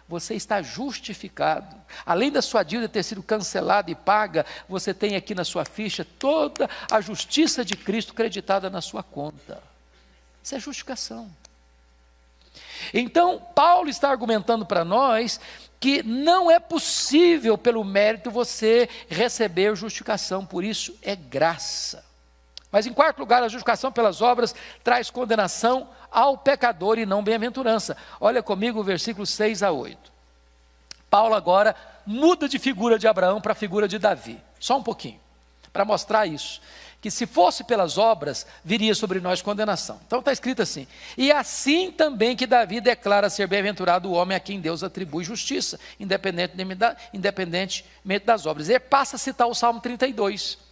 [0.07, 1.75] Você está justificado.
[2.05, 6.05] Além da sua dívida ter sido cancelada e paga, você tem aqui na sua ficha
[6.19, 9.61] toda a justiça de Cristo creditada na sua conta.
[10.43, 11.29] Isso é justificação.
[12.93, 15.39] Então, Paulo está argumentando para nós
[15.79, 22.04] que não é possível, pelo mérito, você receber justificação, por isso é graça.
[22.75, 27.95] Mas, em quarto lugar, a justificação pelas obras traz condenação ao pecador e não bem-aventurança.
[28.19, 30.11] Olha comigo o versículo 6 a 8.
[31.09, 31.73] Paulo agora
[32.05, 34.41] muda de figura de Abraão para a figura de Davi.
[34.59, 35.17] Só um pouquinho,
[35.71, 36.59] para mostrar isso
[36.99, 39.97] que se fosse pelas obras, viria sobre nós condenação.
[40.05, 40.85] Então está escrito assim:
[41.17, 45.79] e assim também que Davi declara ser bem-aventurado o homem a quem Deus atribui justiça,
[45.97, 47.85] independentemente
[48.25, 48.67] das obras.
[48.67, 50.65] E passa a citar o Salmo 32.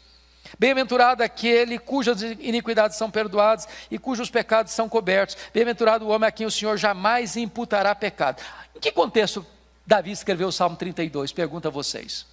[0.58, 5.38] Bem-aventurado aquele cujas iniquidades são perdoadas e cujos pecados são cobertos.
[5.54, 8.42] Bem-aventurado o homem a quem o Senhor jamais imputará pecado.
[8.76, 9.46] Em que contexto
[9.86, 11.32] Davi escreveu o Salmo 32?
[11.32, 12.26] Pergunta a vocês.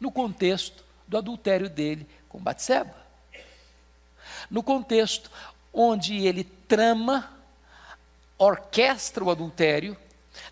[0.00, 2.94] No contexto do adultério dele com Batseba.
[4.50, 5.30] No contexto
[5.72, 7.30] onde ele trama,
[8.36, 9.96] orquestra o adultério,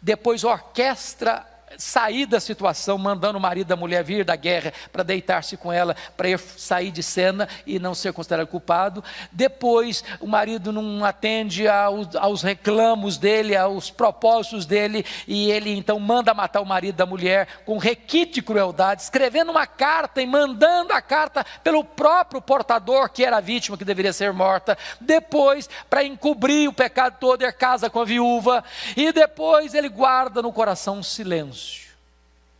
[0.02, 5.56] depois orquestra sair da situação, mandando o marido da mulher vir da guerra para deitar-se
[5.56, 9.02] com ela, para sair de cena e não ser considerado culpado.
[9.32, 15.98] Depois, o marido não atende aos, aos, reclamos dele, aos propósitos dele, e ele então
[15.98, 20.92] manda matar o marido da mulher com requinte de crueldade, escrevendo uma carta e mandando
[20.92, 24.78] a carta pelo próprio portador, que era a vítima que deveria ser morta.
[25.00, 28.62] Depois, para encobrir o pecado todo, ele casa com a viúva,
[28.96, 31.65] e depois ele guarda no coração um silêncio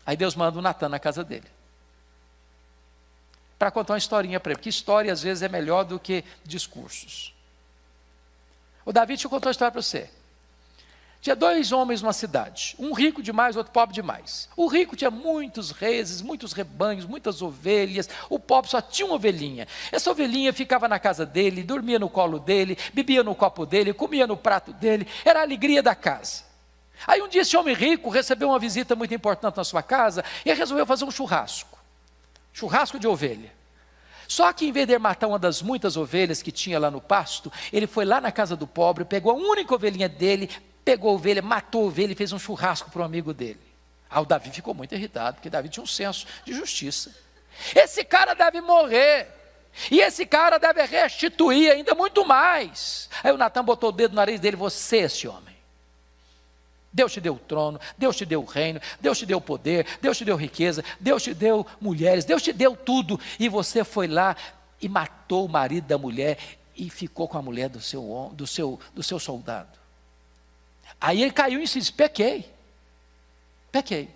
[0.06, 1.50] Aí Deus manda o Natan na casa dele.
[3.58, 7.34] Para contar uma historinha para ele, porque história às vezes é melhor do que discursos.
[8.84, 10.08] O Davi, eu contar uma história para você.
[11.20, 14.48] Tinha dois homens numa cidade, um rico demais, outro pobre demais.
[14.56, 18.08] O rico tinha muitos reses, muitos rebanhos, muitas ovelhas.
[18.30, 19.66] O pobre só tinha uma ovelhinha.
[19.90, 24.24] Essa ovelhinha ficava na casa dele, dormia no colo dele, bebia no copo dele, comia
[24.24, 25.04] no prato dele.
[25.24, 26.45] Era a alegria da casa.
[27.04, 30.52] Aí um dia esse homem rico recebeu uma visita muito importante na sua casa e
[30.52, 31.76] resolveu fazer um churrasco.
[32.52, 33.52] Churrasco de ovelha.
[34.28, 37.52] Só que em vez de matar uma das muitas ovelhas que tinha lá no pasto,
[37.72, 40.50] ele foi lá na casa do pobre, pegou a única ovelhinha dele,
[40.84, 43.60] pegou a ovelha, matou a ovelha e fez um churrasco para um amigo dele.
[44.10, 47.14] Aí o Davi ficou muito irritado, porque Davi tinha um senso de justiça.
[47.74, 49.28] Esse cara deve morrer.
[49.90, 53.10] E esse cara deve restituir ainda muito mais.
[53.22, 55.55] Aí o Natan botou o dedo no nariz dele, você, esse homem.
[56.96, 59.86] Deus te deu o trono, Deus te deu o reino, Deus te deu o poder,
[60.00, 64.08] Deus te deu riqueza, Deus te deu mulheres, Deus te deu tudo, e você foi
[64.08, 64.34] lá
[64.80, 66.38] e matou o marido da mulher
[66.74, 69.78] e ficou com a mulher do seu, do seu, do seu soldado.
[70.98, 72.50] Aí ele caiu e disse: pequei,
[73.70, 74.08] pequei.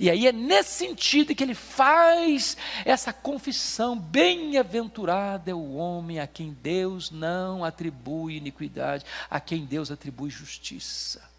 [0.00, 6.26] E aí é nesse sentido que ele faz essa confissão: bem-aventurado é o homem a
[6.26, 11.29] quem Deus não atribui iniquidade, a quem Deus atribui justiça.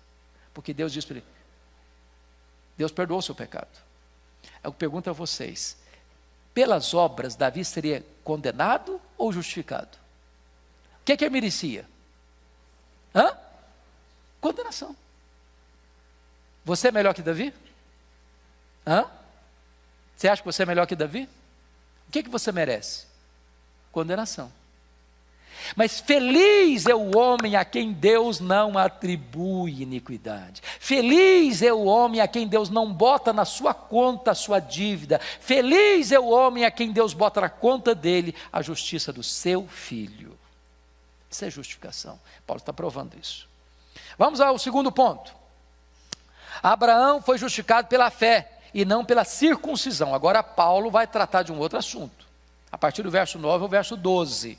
[0.54, 1.26] Porque Deus diz para ele:
[2.78, 3.70] Deus perdoou o seu pecado.
[4.64, 5.78] Eu pergunto a vocês:
[6.54, 9.98] pelas obras, Davi seria condenado ou justificado?
[11.02, 11.88] O que é que ele merecia?
[13.14, 13.38] Hã?
[14.40, 14.96] Condenação.
[16.64, 17.54] Você é melhor que Davi?
[18.86, 19.06] Hã?
[20.16, 21.28] Você acha que você é melhor que Davi?
[22.08, 23.08] O que, é que você merece?
[23.92, 24.52] Condenação.
[25.76, 30.62] Mas feliz é o homem a quem Deus não atribui iniquidade.
[30.80, 35.20] Feliz é o homem a quem Deus não bota na sua conta a sua dívida.
[35.40, 39.68] Feliz é o homem a quem Deus bota na conta dele a justiça do seu
[39.68, 40.38] filho.
[41.30, 42.20] Isso é justificação.
[42.46, 43.48] Paulo está provando isso.
[44.18, 45.34] Vamos ao segundo ponto.
[46.62, 50.14] Abraão foi justificado pela fé e não pela circuncisão.
[50.14, 52.26] Agora Paulo vai tratar de um outro assunto.
[52.72, 54.58] A partir do verso 9 ao verso 12.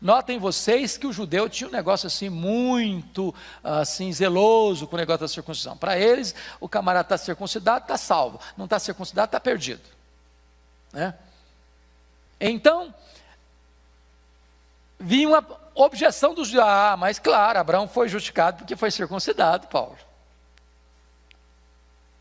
[0.00, 5.20] Notem vocês que o judeu tinha um negócio assim muito assim zeloso com o negócio
[5.20, 5.76] da circuncisão.
[5.76, 8.40] Para eles, o camarada está circuncidado, está salvo.
[8.56, 9.82] Não está circuncidado, está perdido.
[10.92, 11.14] Né?
[12.40, 12.94] Então,
[14.98, 16.54] vinha uma objeção dos.
[16.54, 19.98] Ah, mas claro, Abraão foi justificado porque foi circuncidado, Paulo.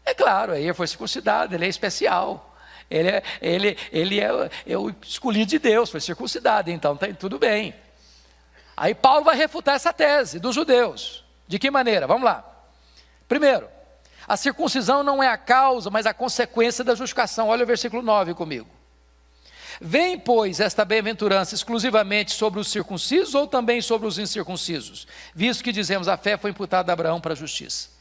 [0.04, 2.56] É claro, aí ele foi circuncidado, ele é especial.
[2.90, 7.38] Ele é, ele, ele é, é o escolhido de Deus, foi circuncidado, então está tudo
[7.38, 7.76] bem.
[8.76, 11.26] Aí Paulo vai refutar essa tese dos judeus.
[11.48, 12.06] De que maneira?
[12.06, 12.46] Vamos lá.
[13.28, 13.68] Primeiro,
[14.28, 17.48] a circuncisão não é a causa, mas a consequência da justificação.
[17.48, 18.70] Olha o versículo 9 comigo.
[19.80, 25.08] Vem, pois, esta bem-aventurança exclusivamente sobre os circuncisos ou também sobre os incircuncisos?
[25.36, 27.97] Visto que dizemos a fé foi imputada a Abraão para a justiça.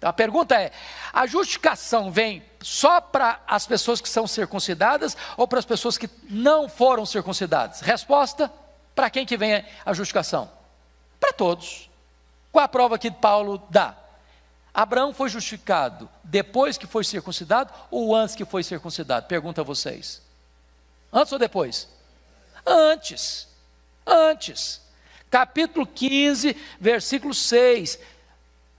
[0.00, 0.72] Então a pergunta é:
[1.12, 6.08] a justificação vem só para as pessoas que são circuncidadas ou para as pessoas que
[6.28, 7.82] não foram circuncidadas?
[7.82, 8.50] Resposta:
[8.94, 10.50] para quem que vem a justificação?
[11.20, 11.90] Para todos.
[12.50, 13.94] Qual a prova que Paulo dá?
[14.72, 19.26] Abraão foi justificado depois que foi circuncidado ou antes que foi circuncidado?
[19.26, 20.22] Pergunta a vocês.
[21.12, 21.86] Antes ou depois?
[22.64, 23.48] Antes.
[24.06, 24.80] Antes.
[25.30, 27.98] Capítulo 15, versículo 6.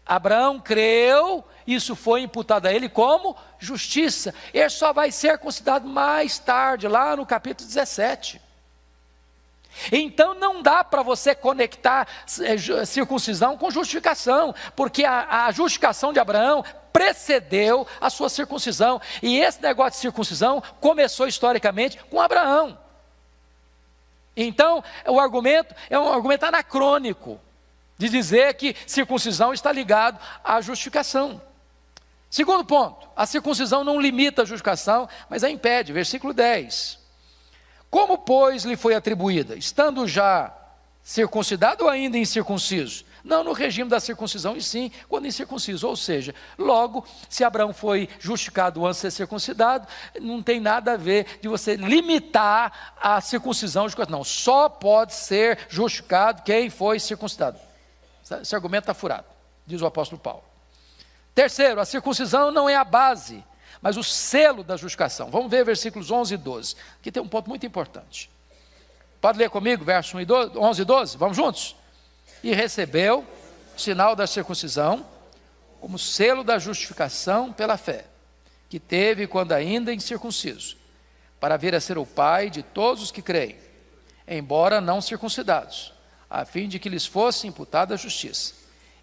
[0.06, 4.34] Abraão creu, isso foi imputado a ele como justiça.
[4.54, 8.42] Ele só vai ser considerado mais tarde, lá no capítulo 17.
[9.92, 12.08] Então não dá para você conectar
[12.42, 19.40] eh, circuncisão com justificação, porque a, a, justificação de Abraão precedeu a sua circuncisão, e
[19.40, 22.78] esse negócio de circuncisão começou historicamente com Abraão.
[24.36, 27.40] Então, o argumento é um argumento anacrônico
[28.02, 31.40] de dizer que circuncisão está ligado à justificação.
[32.30, 35.94] Segundo ponto, a circuncisão não limita a justificação, mas a impede.
[35.94, 36.98] Versículo 10.
[37.92, 39.56] Como, pois, lhe foi atribuída?
[39.56, 40.52] Estando já
[41.04, 43.06] circuncidado ou ainda incircunciso?
[43.24, 45.88] Não no regime da circuncisão, e sim quando incircunciso.
[45.88, 49.88] Ou seja, logo, se Abraão foi justificado antes de ser circuncidado,
[50.20, 56.42] não tem nada a ver de você limitar a circuncisão Não, só pode ser justificado
[56.42, 57.60] quem foi circuncidado.
[58.40, 59.26] Esse argumento está furado,
[59.66, 60.44] diz o apóstolo Paulo.
[61.34, 63.44] Terceiro, a circuncisão não é a base,
[63.82, 65.30] mas o selo da justificação.
[65.30, 66.76] Vamos ver versículos 11 e 12.
[67.00, 68.30] Aqui tem um ponto muito importante.
[69.20, 71.18] Pode ler comigo, versos 11 e 12?
[71.18, 71.76] Vamos juntos?
[72.44, 73.26] E recebeu
[73.76, 75.06] o sinal da circuncisão
[75.80, 78.06] como selo da justificação pela fé,
[78.70, 80.78] que teve quando ainda incircunciso,
[81.40, 83.58] para vir a ser o pai de todos os que creem,
[84.28, 85.92] embora não circuncidados
[86.32, 88.54] a fim de que lhes fosse imputada a justiça.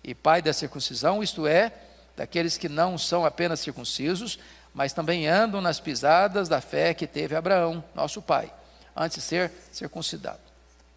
[0.03, 1.71] E pai da circuncisão, isto é,
[2.17, 4.39] daqueles que não são apenas circuncisos,
[4.73, 8.51] mas também andam nas pisadas da fé que teve Abraão, nosso pai,
[8.97, 10.41] antes de ser circuncidado.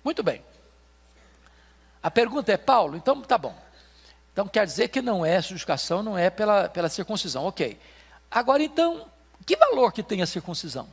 [0.06, 0.42] Muito bem.
[2.02, 3.56] A pergunta é, Paulo, então tá bom.
[4.32, 7.44] Então quer dizer que não é justificação, não é pela, pela circuncisão.
[7.44, 7.78] Ok.
[8.30, 9.06] Agora então,
[9.46, 10.88] que valor que tem a circuncisão?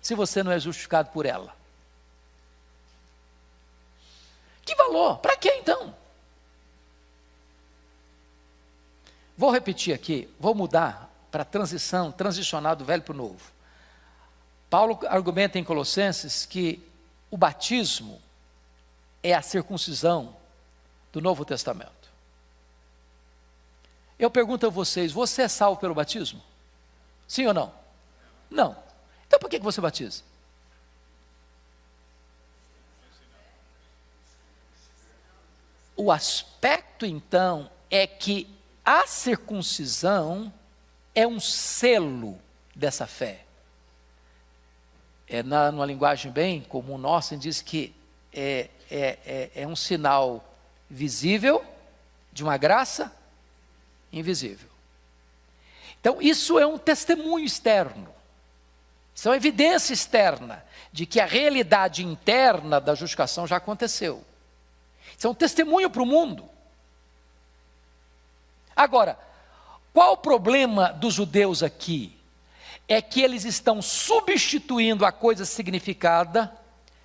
[0.00, 1.52] Se você não é justificado por ela?
[4.66, 5.18] Que valor?
[5.18, 5.94] Para que então?
[9.38, 13.52] Vou repetir aqui, vou mudar para transição, transicionar do velho para o novo.
[14.68, 16.82] Paulo argumenta em Colossenses que
[17.30, 18.20] o batismo
[19.22, 20.36] é a circuncisão
[21.12, 22.10] do Novo Testamento.
[24.18, 26.42] Eu pergunto a vocês: você é salvo pelo batismo?
[27.28, 27.72] Sim ou não?
[28.50, 28.76] Não.
[29.26, 30.22] Então por que você batiza?
[35.96, 38.48] O aspecto, então, é que
[38.84, 40.52] a circuncisão
[41.14, 42.38] é um selo
[42.74, 43.44] dessa fé.
[45.26, 47.94] É na, numa linguagem bem comum nossa, diz que
[48.32, 50.44] é, é, é, é um sinal
[50.88, 51.64] visível
[52.32, 53.12] de uma graça
[54.12, 54.68] invisível.
[56.00, 58.08] Então, isso é um testemunho externo,
[59.14, 64.22] isso é uma evidência externa de que a realidade interna da justificação já aconteceu.
[65.16, 66.48] Isso é um testemunho para o mundo.
[68.74, 69.18] Agora,
[69.92, 72.14] qual o problema dos judeus aqui?
[72.86, 76.52] É que eles estão substituindo a coisa significada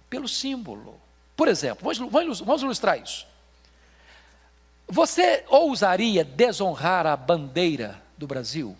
[0.10, 1.00] pelo símbolo.
[1.36, 3.26] Por exemplo, vamos, ilustrar isso.
[4.88, 8.78] Você ousaria desonrar a bandeira do Brasil?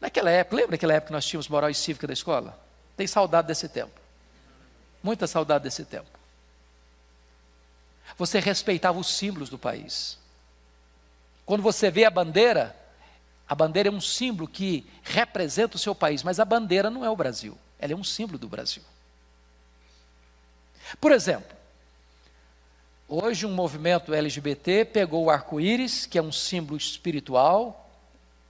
[0.00, 2.58] Naquela época, lembra aquela época que nós tínhamos moral e cívica da escola?
[2.96, 4.00] Tem saudade desse tempo.
[5.02, 6.17] Muita saudade desse tempo.
[8.18, 10.18] Você respeitava os símbolos do país.
[11.46, 12.76] Quando você vê a bandeira,
[13.48, 17.08] a bandeira é um símbolo que representa o seu país, mas a bandeira não é
[17.08, 18.82] o Brasil, ela é um símbolo do Brasil.
[21.00, 21.56] Por exemplo,
[23.08, 27.88] hoje um movimento LGBT pegou o arco-íris, que é um símbolo espiritual,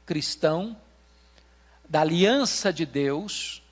[0.06, 0.76] cristão,
[1.88, 3.62] da aliança de Deus,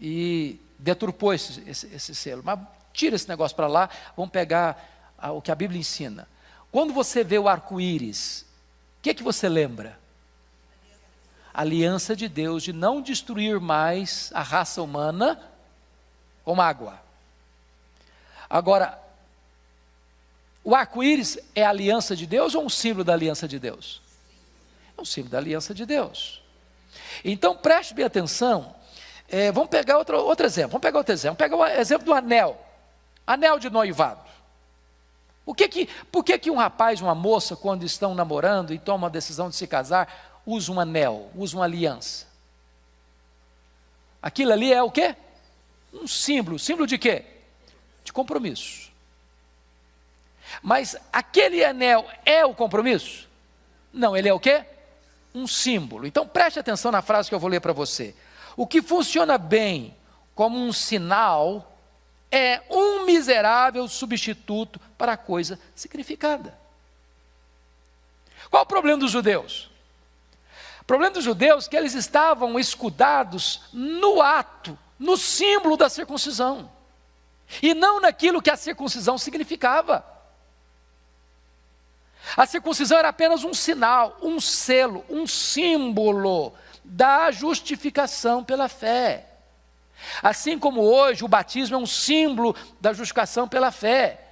[0.00, 2.42] e deturpou esse, esse, esse selo.
[2.44, 2.58] Mas
[2.98, 6.28] tira esse negócio para lá, vamos pegar a, o que a Bíblia ensina.
[6.72, 8.44] Quando você vê o arco-íris,
[8.98, 9.96] o que, que você lembra?
[11.58, 15.40] aliança de Deus de não destruir mais a raça humana
[16.44, 17.00] com água.
[18.48, 18.96] Agora,
[20.62, 24.00] o arco-íris é a aliança de Deus ou um símbolo da aliança de Deus?
[24.96, 26.40] É um símbolo da aliança de Deus.
[27.24, 28.72] Então preste bem atenção.
[29.28, 30.70] É, vamos pegar outro, outro exemplo.
[30.70, 31.36] Vamos pegar outro exemplo.
[31.38, 32.67] Vamos pegar o exemplo do anel.
[33.28, 34.22] Anel de noivado.
[35.44, 39.06] O que que, por que, que um rapaz uma moça, quando estão namorando e tomam
[39.06, 42.26] a decisão de se casar, usa um anel, usa uma aliança?
[44.22, 45.14] Aquilo ali é o quê?
[45.92, 46.58] Um símbolo.
[46.58, 47.22] Símbolo de quê?
[48.02, 48.90] De compromisso.
[50.62, 53.28] Mas aquele anel é o compromisso?
[53.92, 54.64] Não, ele é o quê?
[55.34, 56.06] Um símbolo.
[56.06, 58.14] Então preste atenção na frase que eu vou ler para você.
[58.56, 59.94] O que funciona bem
[60.34, 61.77] como um sinal
[62.30, 66.58] é um miserável substituto para a coisa significada.
[68.50, 69.70] Qual o problema dos judeus?
[70.80, 76.70] O problema dos judeus é que eles estavam escudados no ato, no símbolo da circuncisão,
[77.62, 80.04] e não naquilo que a circuncisão significava.
[82.36, 86.54] A circuncisão era apenas um sinal, um selo, um símbolo
[86.84, 89.27] da justificação pela fé.
[90.22, 94.24] Assim como hoje o batismo é um símbolo da justificação pela fé.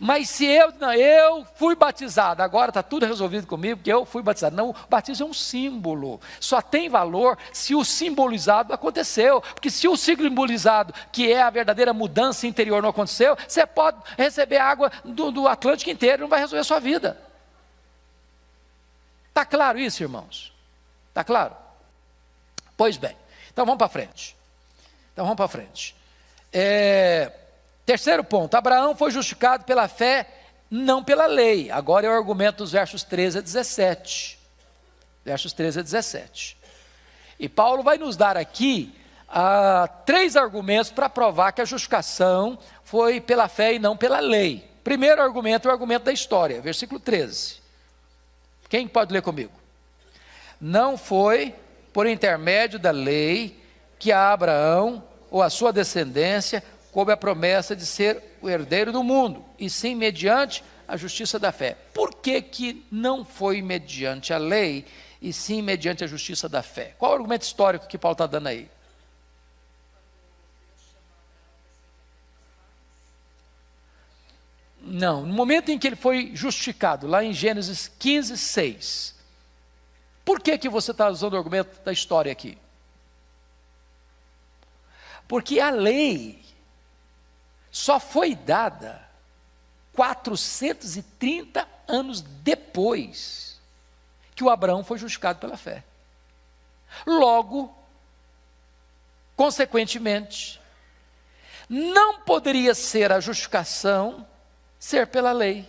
[0.00, 4.22] Mas se eu, não, eu fui batizado, agora está tudo resolvido comigo, porque eu fui
[4.22, 4.56] batizado.
[4.56, 6.20] Não, o batismo é um símbolo.
[6.40, 9.40] Só tem valor se o simbolizado aconteceu.
[9.40, 14.58] Porque se o simbolizado, que é a verdadeira mudança interior, não aconteceu, você pode receber
[14.58, 17.20] água do, do Atlântico inteiro, não vai resolver a sua vida.
[19.28, 20.52] Está claro isso, irmãos?
[21.08, 21.54] Está claro?
[22.76, 23.16] Pois bem,
[23.52, 24.35] então vamos para frente.
[25.16, 25.96] Então vamos para frente.
[26.52, 27.32] É,
[27.86, 30.28] terceiro ponto: Abraão foi justificado pela fé,
[30.70, 31.70] não pela lei.
[31.70, 34.38] Agora é o argumento dos versos 13 a 17.
[35.24, 36.58] Versos 13 a 17.
[37.40, 38.94] E Paulo vai nos dar aqui
[39.26, 44.70] ah, três argumentos para provar que a justificação foi pela fé e não pela lei.
[44.84, 47.56] Primeiro argumento é o argumento da história, versículo 13.
[48.68, 49.52] Quem pode ler comigo?
[50.60, 51.54] Não foi
[51.90, 53.64] por intermédio da lei
[53.98, 59.04] que a Abraão ou a sua descendência coube a promessa de ser o herdeiro do
[59.04, 61.76] mundo, e sim mediante a justiça da fé.
[61.92, 64.86] Por que, que não foi mediante a lei,
[65.20, 66.94] e sim mediante a justiça da fé?
[66.98, 68.70] Qual o argumento histórico que Paulo está dando aí?
[74.80, 79.16] Não, no momento em que ele foi justificado, lá em Gênesis 15, 6.
[80.24, 82.56] Por que, que você está usando o argumento da história aqui?
[85.28, 86.44] Porque a lei
[87.70, 89.06] só foi dada
[89.92, 93.60] 430 anos depois
[94.34, 95.82] que o Abraão foi justificado pela fé.
[97.06, 97.74] Logo,
[99.34, 100.60] consequentemente,
[101.68, 104.26] não poderia ser a justificação
[104.78, 105.68] ser pela lei,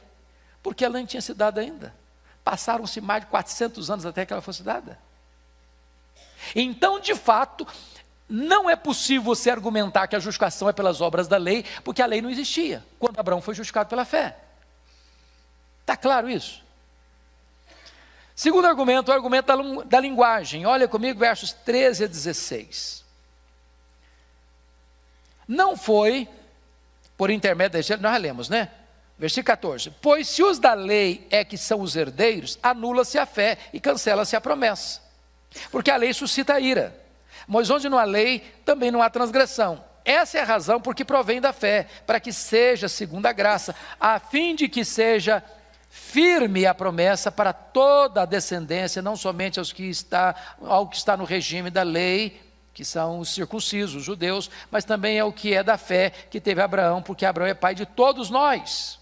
[0.62, 1.96] porque ela não tinha sido dada ainda.
[2.44, 5.00] Passaram-se mais de 400 anos até que ela fosse dada.
[6.56, 7.68] Então, de fato,
[8.30, 12.06] não é possível você argumentar que a justificação é pelas obras da lei, porque a
[12.06, 14.38] lei não existia quando Abraão foi justificado pela fé.
[15.82, 16.62] Está claro isso?
[18.36, 19.48] Segundo argumento, o argumento
[19.86, 20.66] da, linguagem.
[20.66, 23.06] Olha comigo, versos 13 a 16.
[25.48, 26.28] Não foi
[27.18, 28.70] por intermédio da nós lemos, né?
[29.18, 33.58] Versículo 14: Pois se os da lei é que são os herdeiros, anula-se a fé
[33.72, 35.02] e cancela-se a promessa.
[35.72, 37.07] Porque a lei suscita a ira
[37.48, 39.84] mas onde não há lei, também não há transgressão.
[40.04, 43.76] Essa é a razão por que provém da fé, para que seja segundo a graça,
[44.00, 45.44] a fim de que seja
[45.90, 51.18] firme a promessa para toda a descendência, não somente aos que está, ao que está
[51.18, 52.42] no regime da lei,
[52.74, 56.62] que são os circuncisos, os judeus, mas também ao que é da fé que teve
[56.62, 59.00] Abraão, porque Abraão é pai de todos nós.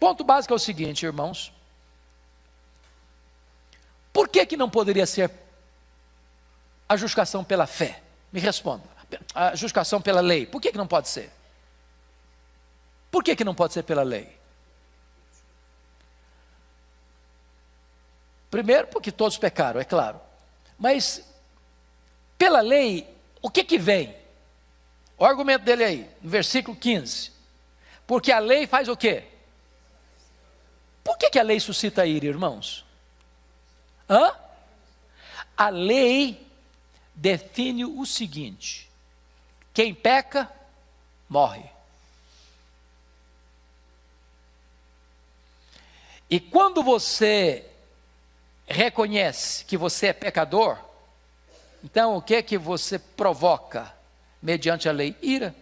[0.00, 1.52] Ponto básico é o seguinte, irmãos.
[4.12, 5.30] Por que, que não poderia ser
[6.88, 8.02] a justificação pela fé?
[8.32, 8.84] Me responda.
[9.34, 10.46] A justificação pela lei.
[10.46, 11.30] Por que, que não pode ser?
[13.10, 14.36] Por que, que não pode ser pela lei?
[18.50, 20.20] Primeiro, porque todos pecaram, é claro.
[20.78, 21.22] Mas,
[22.38, 23.08] pela lei,
[23.42, 24.14] o que que vem?
[25.18, 27.32] O argumento dele aí, no versículo 15.
[28.06, 29.24] Porque a lei faz o quê?
[31.02, 32.84] Por que, que a lei suscita ira, irmãos?
[34.08, 34.34] Hã?
[35.56, 36.45] A lei
[37.16, 38.88] define o seguinte:
[39.72, 40.52] quem peca,
[41.28, 41.64] morre.
[46.28, 47.64] E quando você
[48.66, 50.76] reconhece que você é pecador,
[51.82, 53.94] então o que é que você provoca
[54.42, 55.16] mediante a lei?
[55.22, 55.54] Ira.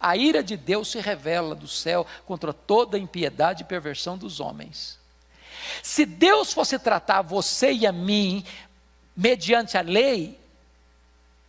[0.00, 4.98] A ira de Deus se revela do céu contra toda impiedade e perversão dos homens.
[5.82, 8.44] Se Deus fosse tratar você e a mim
[9.16, 10.38] mediante a lei,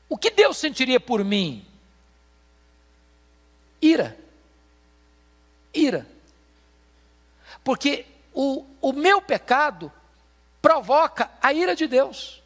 [0.09, 1.65] o que Deus sentiria por mim?
[3.81, 4.17] Ira.
[5.73, 6.07] ira.
[7.63, 9.91] Porque o, o meu pecado
[10.61, 12.41] provoca a ira de Deus.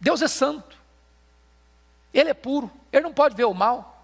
[0.00, 0.76] Deus é santo,
[2.12, 3.94] Ele é puro, Ele não pode ver o mal.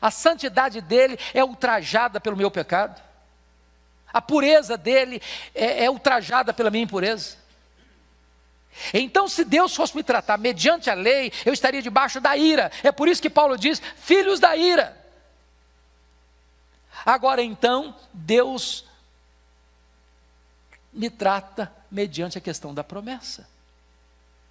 [0.00, 3.02] A santidade dele é ultrajada pelo meu pecado,
[4.12, 5.20] a pureza dele
[5.54, 7.36] é, é ultrajada pela minha impureza.
[8.92, 12.70] Então, se Deus fosse me tratar mediante a lei, eu estaria debaixo da ira.
[12.82, 15.00] É por isso que Paulo diz: filhos da ira.
[17.04, 18.84] Agora então, Deus
[20.92, 23.48] me trata mediante a questão da promessa.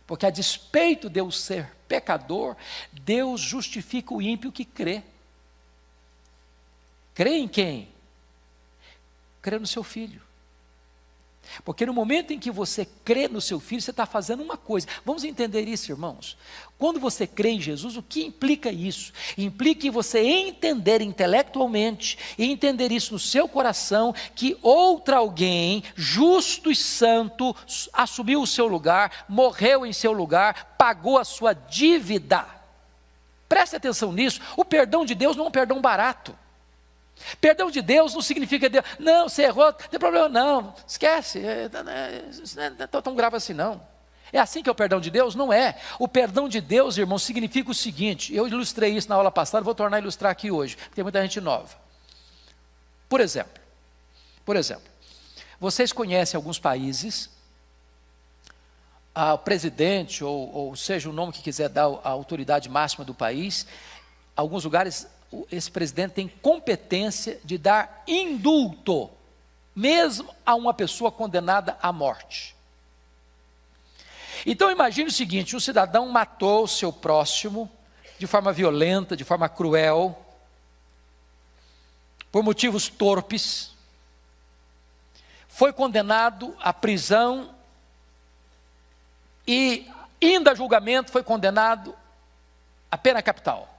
[0.06, 2.56] Porque a despeito de eu ser pecador,
[2.92, 5.02] Deus justifica o ímpio que crê.
[7.14, 7.90] Crê em quem?
[9.42, 10.22] Crê no seu filho.
[11.64, 14.88] Porque no momento em que você crê no seu filho, você está fazendo uma coisa.
[15.06, 16.38] Vamos entender isso, irmãos.
[16.78, 19.14] Quando você crê em Jesus, o que implica isso?
[19.38, 26.72] Implica em você entender intelectualmente e entender isso no seu coração que outra alguém, justo
[26.72, 27.56] e santo,
[27.94, 32.46] assumiu o seu lugar, morreu em seu lugar, pagou a sua dívida.
[33.48, 34.42] Preste atenção nisso.
[34.58, 36.36] O perdão de Deus não é um perdão barato.
[37.40, 41.70] Perdão de Deus não significa Deus, não, você errou, não tem problema, não, esquece, é,
[42.30, 43.82] isso não é tão grave assim, não.
[44.32, 45.36] É assim que é o perdão de Deus?
[45.36, 45.80] Não é.
[46.00, 49.76] O perdão de Deus, irmão, significa o seguinte: eu ilustrei isso na aula passada, vou
[49.76, 51.70] tornar a ilustrar aqui hoje, porque tem muita gente nova.
[53.08, 53.62] Por exemplo,
[54.44, 54.92] por exemplo,
[55.60, 57.30] vocês conhecem alguns países,
[59.16, 63.68] o presidente, ou, ou seja o nome que quiser dar a autoridade máxima do país,
[64.36, 65.08] alguns lugares
[65.52, 69.10] esse presidente tem competência de dar indulto,
[69.76, 72.56] mesmo a uma pessoa condenada à morte.
[74.46, 77.70] Então imagine o seguinte: um cidadão matou o seu próximo
[78.20, 80.18] de forma violenta, de forma cruel,
[82.32, 83.74] por motivos torpes,
[85.48, 87.54] foi condenado à prisão
[89.48, 89.88] e,
[90.22, 91.96] indo a julgamento, foi condenado
[92.90, 93.73] à pena capital.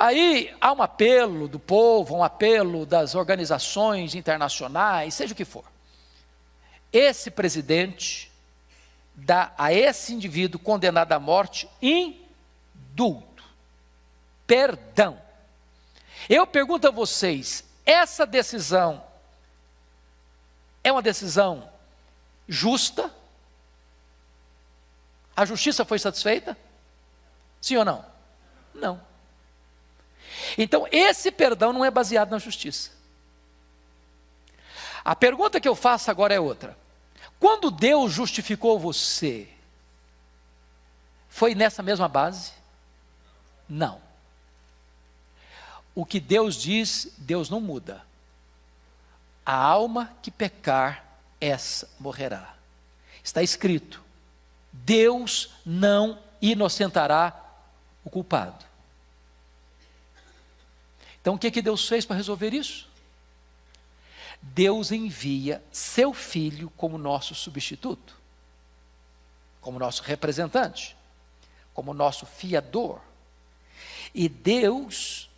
[0.00, 5.64] Aí há um apelo do povo, um apelo das organizações internacionais, seja o que for.
[6.90, 8.32] Esse presidente
[9.14, 13.44] dá a esse indivíduo condenado à morte indulto,
[14.46, 15.20] perdão.
[16.30, 19.04] Eu pergunto a vocês: essa decisão
[20.82, 21.70] é uma decisão
[22.48, 23.14] justa?
[25.36, 26.56] A justiça foi satisfeita?
[27.60, 28.02] Sim ou não?
[28.74, 29.09] Não.
[30.56, 32.90] Então, esse perdão não é baseado na justiça.
[35.04, 36.76] A pergunta que eu faço agora é outra.
[37.38, 39.48] Quando Deus justificou você,
[41.28, 42.52] foi nessa mesma base?
[43.68, 44.00] Não.
[45.94, 48.02] O que Deus diz, Deus não muda.
[49.44, 51.04] A alma que pecar,
[51.40, 52.54] essa morrerá.
[53.24, 54.02] Está escrito:
[54.72, 57.32] Deus não inocentará
[58.04, 58.69] o culpado.
[61.20, 62.88] Então o que, que Deus fez para resolver isso?
[64.40, 68.16] Deus envia seu filho como nosso substituto,
[69.60, 70.96] como nosso representante,
[71.74, 73.00] como nosso fiador.
[74.14, 75.28] E Deus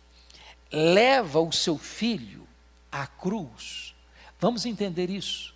[0.71, 2.47] leva o seu filho
[2.91, 3.93] à cruz.
[4.39, 5.53] Vamos entender isso.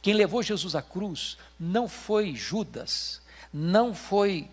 [0.00, 3.20] Quem levou Jesus à cruz não foi Judas,
[3.52, 4.48] não foi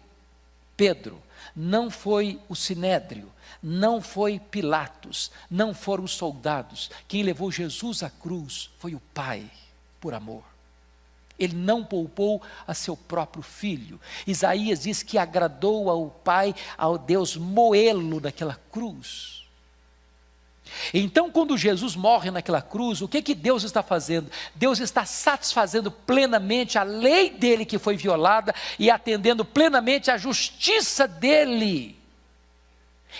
[0.76, 1.22] Pedro,
[1.56, 3.32] não foi o sinédrio,
[3.62, 6.90] não foi Pilatos, não foram os soldados.
[7.08, 9.50] Quem levou Jesus à cruz foi o Pai,
[10.00, 10.44] por amor.
[11.38, 14.00] Ele não poupou a seu próprio filho.
[14.28, 19.39] Isaías diz que agradou ao Pai, ao Deus, moê-lo naquela cruz.
[20.94, 24.30] Então, quando Jesus morre naquela cruz, o que que Deus está fazendo?
[24.56, 31.08] Deus está satisfazendo plenamente a lei dele que foi violada e atendendo plenamente a justiça
[31.08, 31.98] dele,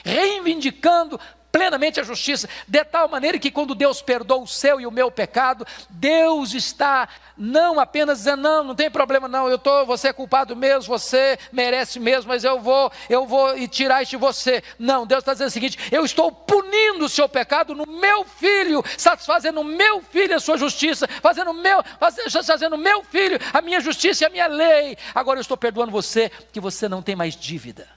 [0.04, 1.20] reivindicando
[1.52, 5.12] plenamente a justiça, de tal maneira que quando Deus perdoa o seu e o meu
[5.12, 10.14] pecado, Deus está não apenas dizendo não, não tem problema não, eu tô, você é
[10.14, 14.62] culpado mesmo, você merece mesmo, mas eu vou, eu vou e tirar de você.
[14.78, 18.84] Não, Deus está dizendo o seguinte: eu estou punindo o seu pecado no meu filho,
[18.98, 23.80] satisfazendo o meu filho a sua justiça, fazendo meu, fazendo o meu filho a minha
[23.80, 24.98] justiça e a minha lei.
[25.14, 27.88] Agora eu estou perdoando você, que você não tem mais dívida.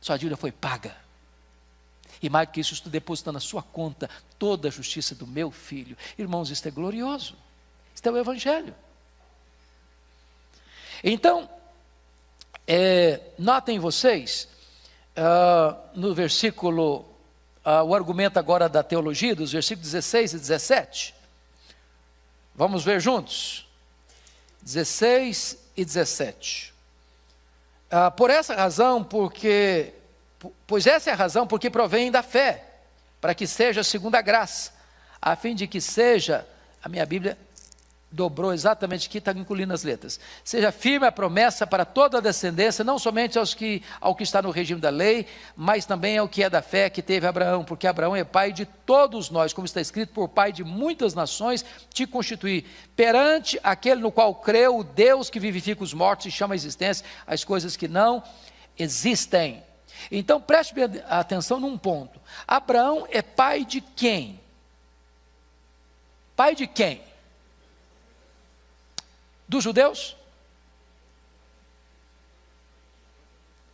[0.00, 1.03] Sua dívida foi paga.
[2.24, 4.08] E mais do que isso, estou depositando na sua conta
[4.38, 5.94] toda a justiça do meu filho.
[6.16, 7.36] Irmãos, isto é glorioso.
[7.94, 8.74] Isto é o Evangelho.
[11.02, 11.46] Então,
[12.66, 14.48] é, notem vocês,
[15.18, 17.00] uh, no versículo
[17.62, 21.14] uh, o argumento agora da teologia, dos versículos 16 e 17.
[22.54, 23.68] Vamos ver juntos?
[24.62, 26.72] 16 e 17.
[26.72, 26.74] Uh,
[27.90, 29.92] ah, por essa razão, porque,
[30.66, 32.64] pois essa é a razão porque provém da fé,
[33.20, 34.72] para que seja segundo a graça,
[35.20, 36.46] a fim de que seja,
[36.82, 37.38] a minha Bíblia
[38.14, 40.20] dobrou exatamente aqui, está incluindo as letras.
[40.44, 44.40] Seja firme a promessa para toda a descendência, não somente aos que, ao que está
[44.40, 45.26] no regime da lei,
[45.56, 48.64] mas também ao que é da fé que teve Abraão, porque Abraão é pai de
[48.64, 52.64] todos nós, como está escrito, por pai de muitas nações, te constituir
[52.94, 57.04] perante aquele no qual creu, o Deus que vivifica os mortos e chama a existência
[57.26, 58.22] as coisas que não
[58.78, 59.62] existem.
[60.10, 60.74] Então preste
[61.08, 64.40] atenção num ponto: Abraão é pai de quem?
[66.36, 67.02] Pai de quem?
[69.48, 70.16] Dos judeus?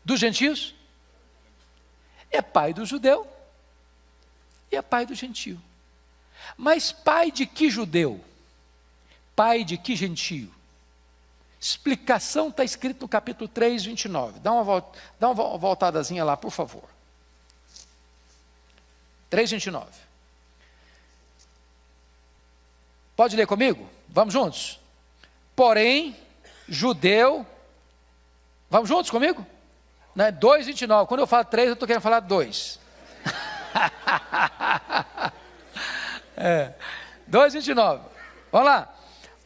[0.04, 0.74] Dos gentios?
[2.30, 3.26] É pai do judeu
[4.70, 5.60] e é pai do gentio.
[6.56, 8.22] Mas pai de que judeu?
[9.34, 10.52] Pai de que gentio?
[11.60, 14.40] Explicação está escrito no capítulo 3, 29.
[14.40, 16.84] Dá uma, volta, dá uma voltadazinha lá, por favor.
[19.28, 19.86] 3, 29.
[23.14, 23.86] Pode ler comigo?
[24.08, 24.80] Vamos juntos?
[25.60, 26.16] porém,
[26.66, 27.46] judeu.
[28.70, 29.46] Vamos juntos comigo?
[30.16, 30.32] Né?
[30.32, 31.06] 2,29.
[31.06, 32.80] Quando eu falo 3, eu estou querendo falar 2.
[36.34, 36.72] é.
[37.30, 38.00] 2,29.
[38.50, 38.88] Vamos lá.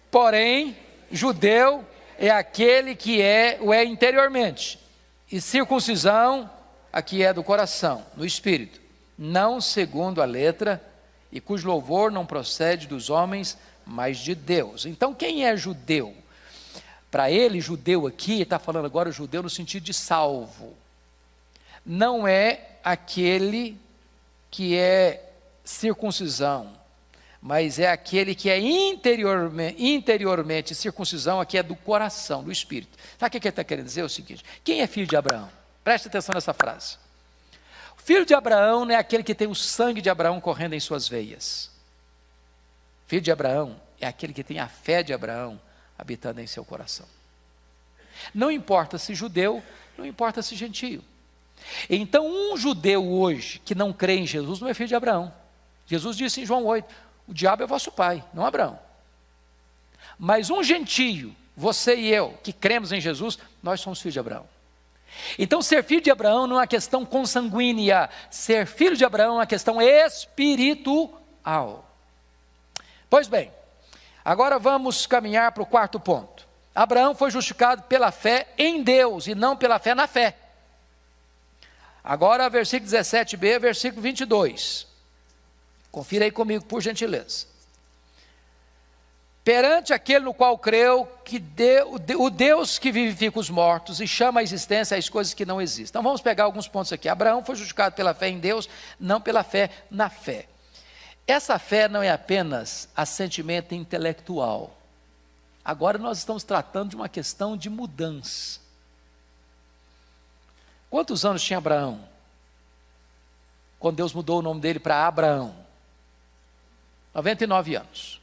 [0.09, 0.79] Porém,
[1.11, 1.85] judeu
[2.19, 4.79] é aquele que é o é interiormente,
[5.31, 6.51] e circuncisão,
[6.93, 8.81] aqui é do coração, no espírito,
[9.19, 10.83] não segundo a letra,
[11.33, 14.87] e cujo louvor não procede dos homens, mas de Deus.
[14.87, 16.15] Então, quem é judeu?
[17.11, 20.75] Para ele, judeu aqui, está falando agora judeu no sentido de salvo.
[21.85, 23.79] Não é aquele
[24.51, 25.33] que é
[25.65, 26.73] circuncisão,
[27.45, 32.97] mas é aquele que é interiormente, interiormente circuncisão, aqui é do coração, do espírito.
[33.19, 34.01] Sabe o que ele está querendo dizer?
[34.01, 35.51] É o seguinte: quem é filho de Abraão?
[35.85, 36.97] Preste atenção nessa frase.
[37.99, 40.81] O filho de Abraão não é aquele que tem o sangue de Abraão correndo em
[40.81, 41.71] suas veias.
[43.07, 45.61] Filho de Abraão é aquele que tem a fé de Abraão
[45.99, 47.07] habitando em seu coração.
[48.35, 49.63] Não importa se judeu,
[49.99, 51.05] não importa se gentio.
[51.91, 55.31] Então, um judeu hoje que não crê em Jesus não é filho de Abraão.
[55.87, 58.79] Jesus disse em João 8: o diabo é vosso pai, não Abraão.
[60.19, 64.47] Mas um gentio, você e eu, que cremos em Jesus, nós somos filhos de Abraão.
[65.39, 69.39] Então, ser filho de Abraão não é uma questão consanguínea, ser filho de Abraão é
[69.39, 71.19] uma questão espiritual.
[73.09, 73.53] Pois bem,
[74.25, 76.47] agora vamos caminhar para o quarto ponto.
[76.75, 80.37] Abraão foi justificado pela fé em Deus e não pela fé na fé.
[82.03, 84.94] Agora, versículo 17b, versículo 22.
[85.95, 87.47] Confira aí comigo, por gentileza.
[89.45, 94.41] Perante aquele no qual creu, que deu, o Deus que vivifica os mortos e chama
[94.41, 95.91] à existência as coisas que não existem.
[95.91, 97.09] Então vamos pegar alguns pontos aqui.
[97.09, 98.69] Abraão foi justificado pela fé em Deus,
[98.99, 100.49] não pela fé na fé.
[101.29, 104.77] Essa fé não é apenas assentimento intelectual.
[105.65, 108.59] Agora nós estamos tratando de uma questão de mudança.
[110.91, 112.01] Quantos anos tinha Abraão?
[113.79, 115.64] Quando Deus mudou o nome dele para Abraão?
[117.15, 118.21] 99 anos.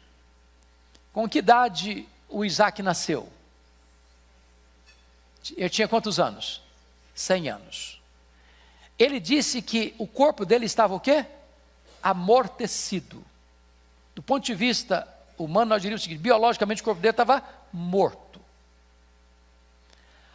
[1.14, 3.28] Com que idade o Isaac nasceu?
[5.56, 6.62] Ele tinha quantos anos?
[7.16, 8.02] 100 anos.
[9.00, 11.26] Ele disse que o corpo dele estava o quê?
[12.02, 13.24] amortecido.
[14.16, 18.42] Do ponto de vista humano, nós diríamos o seguinte: biologicamente o corpo dele estava morto.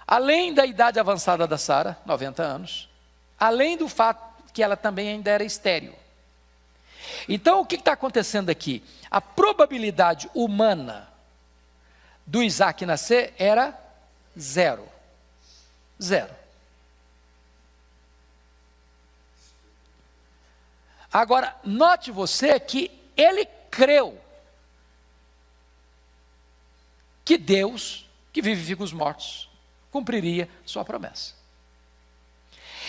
[0.07, 2.89] Além da idade avançada da Sara, 90 anos,
[3.39, 5.95] além do fato que ela também ainda era estéril.
[7.29, 8.83] Então, o que está acontecendo aqui?
[9.11, 11.09] A probabilidade humana
[12.27, 13.79] do Isaac nascer era
[14.39, 14.89] zero.
[16.03, 16.35] Zero.
[21.13, 24.21] Agora, note você que ele creu
[27.25, 29.49] que Deus, que vivifica os mortos,
[29.91, 31.35] cumpriria sua promessa.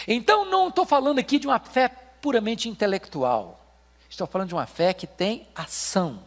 [0.08, 3.67] Então, não estou falando aqui de uma fé puramente intelectual.
[4.10, 6.24] Estou falando de uma fé que tem ação.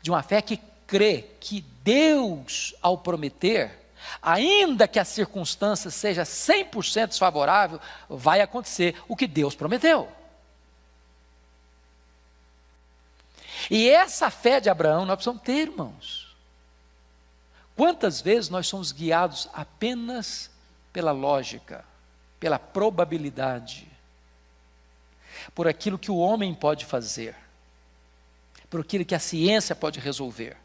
[0.00, 0.56] De uma fé que
[0.86, 3.84] crê que Deus, ao prometer,
[4.22, 10.10] ainda que a circunstância seja 100% desfavorável, vai acontecer o que Deus prometeu.
[13.70, 16.34] E essa fé de Abraão nós precisamos ter, irmãos.
[17.76, 20.50] Quantas vezes nós somos guiados apenas
[20.92, 21.84] pela lógica,
[22.38, 23.93] pela probabilidade?
[25.54, 27.34] Por aquilo que o homem pode fazer,
[28.70, 30.56] por aquilo que a ciência pode resolver,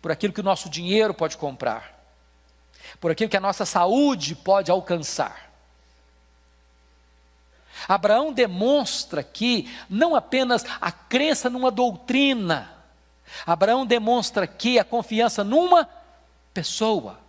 [0.00, 1.92] por aquilo que o nosso dinheiro pode comprar,
[3.00, 5.52] por aquilo que a nossa saúde pode alcançar.
[7.88, 12.74] Abraão demonstra aqui não apenas a crença numa doutrina,
[13.46, 15.88] Abraão demonstra aqui a confiança numa
[16.52, 17.23] pessoa.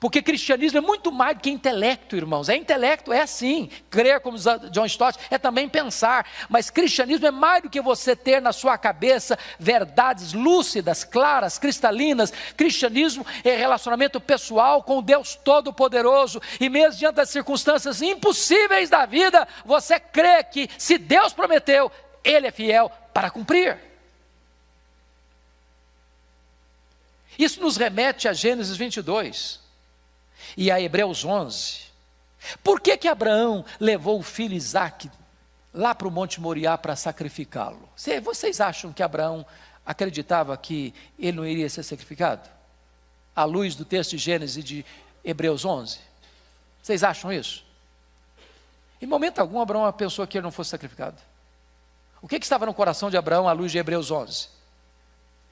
[0.00, 2.48] Porque cristianismo é muito mais do que intelecto, irmãos.
[2.48, 3.70] É intelecto, é assim.
[3.90, 4.36] Crer, como
[4.70, 6.26] John Stott, é também pensar.
[6.48, 12.32] Mas cristianismo é mais do que você ter na sua cabeça verdades lúcidas, claras, cristalinas.
[12.56, 16.40] Cristianismo é relacionamento pessoal com Deus Todo-Poderoso.
[16.60, 21.90] E mesmo diante das circunstâncias impossíveis da vida, você crê que se Deus prometeu,
[22.22, 23.78] Ele é fiel para cumprir.
[27.38, 29.67] Isso nos remete a Gênesis 22
[30.56, 31.88] e a Hebreus 11.
[32.62, 35.10] Por que que Abraão levou o filho Isaac
[35.72, 37.88] lá para o Monte Moriá para sacrificá-lo?
[38.22, 39.44] Vocês acham que Abraão
[39.84, 42.48] acreditava que ele não iria ser sacrificado?
[43.34, 44.84] À luz do texto de Gênesis de
[45.24, 45.98] Hebreus 11?
[46.82, 47.64] Vocês acham isso?
[49.00, 51.16] Em momento algum, Abraão pensou que ele não fosse sacrificado.
[52.20, 54.48] O que, que estava no coração de Abraão à luz de Hebreus 11?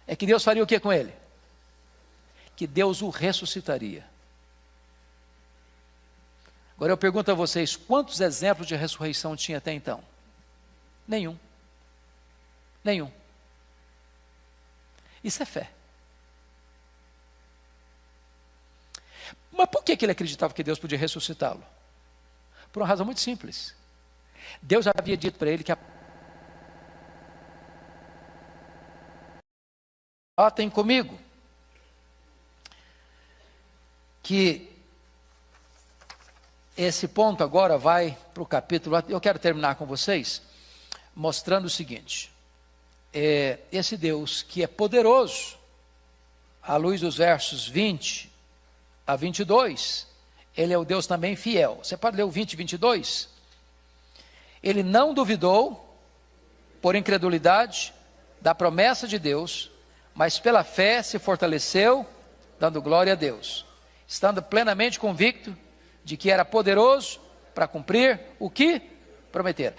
[0.06, 1.12] É que Deus faria o que com ele?
[2.56, 4.04] Que Deus o ressuscitaria.
[6.76, 10.02] Agora eu pergunto a vocês: quantos exemplos de ressurreição tinha até então?
[11.08, 11.38] Nenhum.
[12.84, 13.10] Nenhum.
[15.24, 15.70] Isso é fé.
[19.50, 21.64] Mas por que ele acreditava que Deus podia ressuscitá-lo?
[22.70, 23.74] Por uma razão muito simples.
[24.60, 25.78] Deus havia dito para ele que a
[30.38, 31.18] Notem comigo
[34.22, 34.75] que
[36.76, 38.96] esse ponto agora vai para o capítulo.
[39.08, 40.42] Eu quero terminar com vocês
[41.14, 42.30] mostrando o seguinte:
[43.12, 45.56] é, esse Deus que é poderoso,
[46.62, 48.30] à luz dos versos 20
[49.06, 50.06] a 22,
[50.56, 51.80] ele é o Deus também fiel.
[51.82, 53.28] Você pode ler o 20 e 22?
[54.62, 55.98] Ele não duvidou,
[56.82, 57.94] por incredulidade,
[58.40, 59.70] da promessa de Deus,
[60.14, 62.06] mas pela fé se fortaleceu,
[62.58, 63.64] dando glória a Deus,
[64.06, 65.56] estando plenamente convicto
[66.06, 67.20] de que era poderoso
[67.52, 68.80] para cumprir o que
[69.32, 69.74] prometer.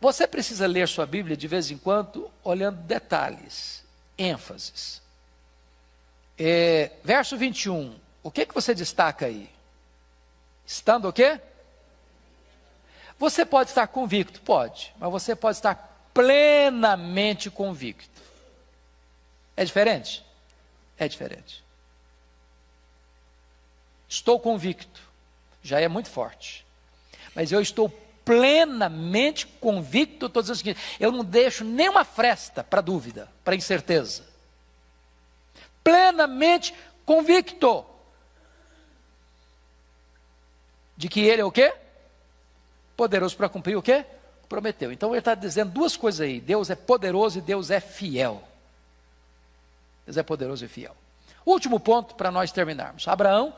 [0.00, 3.84] Você precisa ler sua Bíblia de vez em quando, olhando detalhes,
[4.16, 5.02] ênfases.
[6.38, 9.50] É, verso 21, o que, que você destaca aí?
[10.64, 11.38] Estando o quê?
[13.18, 18.22] Você pode estar convicto, pode, mas você pode estar plenamente convicto.
[19.54, 20.24] É diferente?
[20.98, 21.62] É diferente.
[24.08, 25.03] Estou convicto
[25.64, 26.64] já é muito forte.
[27.34, 27.88] Mas eu estou
[28.24, 34.22] plenamente convicto, estou dizendo o seguinte: eu não deixo nenhuma fresta para dúvida, para incerteza.
[35.82, 37.84] Plenamente convicto
[40.96, 41.74] de que ele é o quê?
[42.96, 44.04] Poderoso para cumprir o quê?
[44.48, 44.92] Prometeu.
[44.92, 48.46] Então ele está dizendo duas coisas aí: Deus é poderoso e Deus é fiel.
[50.04, 50.94] Deus é poderoso e fiel.
[51.44, 53.08] Último ponto para nós terminarmos.
[53.08, 53.54] Abraão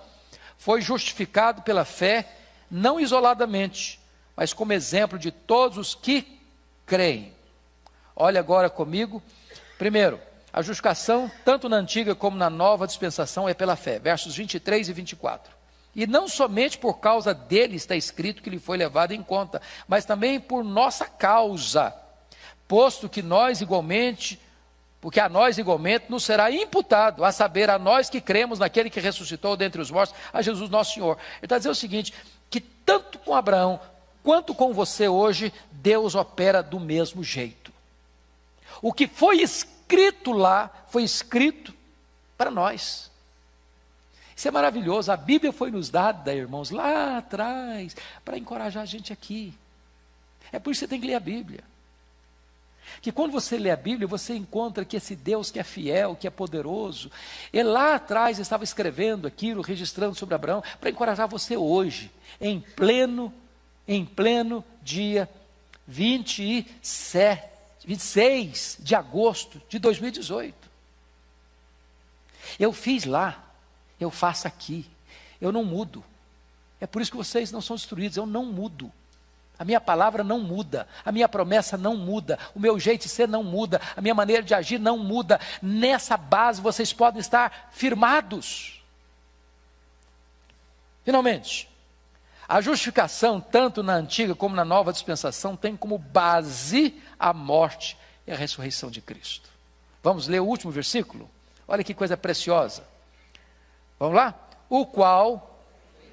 [0.58, 2.28] foi justificado pela fé,
[2.70, 4.00] não isoladamente,
[4.36, 6.40] mas como exemplo de todos os que
[6.84, 7.34] creem.
[8.14, 9.22] Olha agora comigo.
[9.78, 10.20] Primeiro,
[10.52, 13.98] a justificação, tanto na antiga como na nova dispensação, é pela fé.
[13.98, 15.56] Versos 23 e 24.
[15.94, 20.04] E não somente por causa dele está escrito que ele foi levado em conta, mas
[20.04, 21.94] também por nossa causa,
[22.68, 24.38] posto que nós igualmente
[25.06, 28.98] porque a nós igualmente nos será imputado, a saber, a nós que cremos naquele que
[28.98, 31.16] ressuscitou dentre os mortos, a Jesus nosso Senhor.
[31.36, 32.12] Ele está dizendo o seguinte:
[32.50, 33.78] que tanto com Abraão
[34.20, 37.72] quanto com você hoje, Deus opera do mesmo jeito.
[38.82, 41.72] O que foi escrito lá, foi escrito
[42.36, 43.08] para nós.
[44.34, 45.12] Isso é maravilhoso.
[45.12, 47.94] A Bíblia foi nos dada, irmãos, lá atrás,
[48.24, 49.54] para encorajar a gente aqui.
[50.50, 51.62] É por isso que você tem que ler a Bíblia.
[53.00, 56.26] Que quando você lê a Bíblia, você encontra que esse Deus que é fiel, que
[56.26, 57.10] é poderoso,
[57.52, 62.10] ele lá atrás estava escrevendo aquilo, registrando sobre Abraão, para encorajar você hoje,
[62.40, 63.32] em pleno,
[63.86, 65.28] em pleno dia
[65.86, 67.42] 27,
[67.84, 70.54] 26 de agosto de 2018.
[72.58, 73.44] Eu fiz lá,
[73.98, 74.86] eu faço aqui,
[75.40, 76.02] eu não mudo.
[76.80, 78.92] É por isso que vocês não são destruídos, eu não mudo.
[79.58, 83.26] A minha palavra não muda, a minha promessa não muda, o meu jeito de ser
[83.26, 85.40] não muda, a minha maneira de agir não muda.
[85.62, 88.82] Nessa base vocês podem estar firmados.
[91.04, 91.68] Finalmente,
[92.48, 98.32] A justificação, tanto na antiga como na nova dispensação, tem como base a morte e
[98.32, 99.50] a ressurreição de Cristo.
[100.02, 101.28] Vamos ler o último versículo?
[101.66, 102.86] Olha que coisa preciosa.
[103.98, 104.34] Vamos lá?
[104.68, 105.60] O qual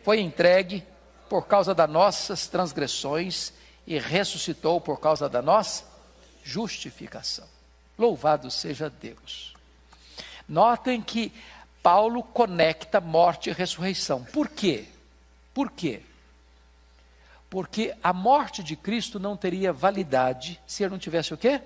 [0.01, 0.83] foi entregue
[1.33, 3.51] por causa das nossas transgressões
[3.87, 5.83] e ressuscitou por causa da nossa
[6.43, 7.47] justificação.
[7.97, 9.55] Louvado seja Deus.
[10.47, 11.33] Notem que
[11.81, 14.23] Paulo conecta morte e ressurreição.
[14.25, 14.85] Por quê?
[15.55, 16.03] Por quê?
[17.49, 21.61] Porque a morte de Cristo não teria validade se ele não tivesse o quê?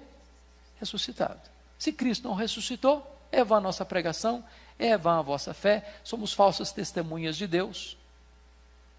[0.79, 1.41] Ressuscitado.
[1.77, 4.45] Se Cristo não ressuscitou, é vã a nossa pregação,
[4.79, 7.97] é vã a vossa fé, somos falsas testemunhas de Deus,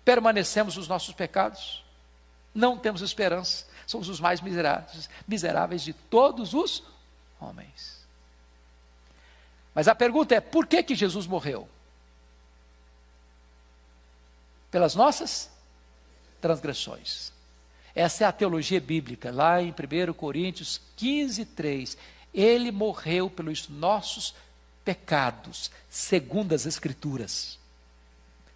[0.08, 1.84] permanecemos nos nossos pecados,
[2.54, 6.82] não temos esperança, somos os mais miseráveis, miseráveis de todos os
[7.38, 8.06] homens.
[9.74, 11.68] Mas a pergunta é: por que, que Jesus morreu?
[14.70, 15.50] Pelas nossas
[16.40, 17.30] transgressões.
[17.94, 21.98] Essa é a teologia bíblica, lá em 1 Coríntios 15, 3.
[22.32, 24.34] Ele morreu pelos nossos
[24.86, 27.58] pecados, segundo as Escrituras.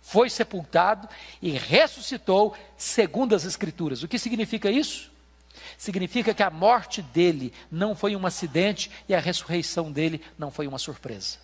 [0.03, 1.09] Foi sepultado
[1.41, 4.03] e ressuscitou, segundo as Escrituras.
[4.03, 5.11] O que significa isso?
[5.79, 10.67] Significa que a morte dele não foi um acidente e a ressurreição dele não foi
[10.67, 11.39] uma surpresa.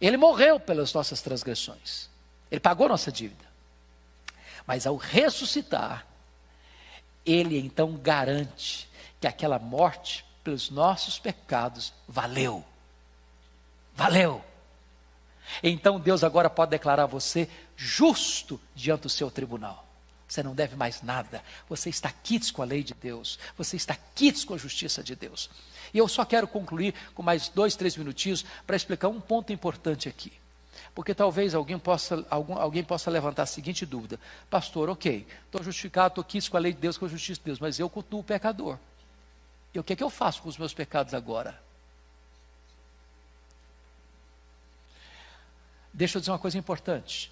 [0.00, 2.08] Ele morreu pelas nossas transgressões.
[2.50, 3.44] Ele pagou nossa dívida.
[4.64, 6.06] Mas ao ressuscitar,
[7.26, 8.88] ele então garante
[9.20, 12.64] que aquela morte pelos nossos pecados valeu.
[13.98, 14.40] Valeu.
[15.60, 19.84] Então Deus agora pode declarar você justo diante do seu tribunal.
[20.28, 21.42] Você não deve mais nada.
[21.68, 23.40] Você está quites com a lei de Deus.
[23.56, 25.50] Você está quites com a justiça de Deus.
[25.92, 30.08] E eu só quero concluir com mais dois, três minutinhos para explicar um ponto importante
[30.08, 30.32] aqui.
[30.94, 36.12] Porque talvez alguém possa, algum, alguém possa levantar a seguinte dúvida: Pastor, ok, estou justificado,
[36.12, 38.20] estou quites com a lei de Deus, com a justiça de Deus, mas eu cultuo
[38.20, 38.78] o pecador.
[39.74, 41.66] E o que é que eu faço com os meus pecados agora?
[45.98, 47.28] Deixa eu dizer uma coisa importante.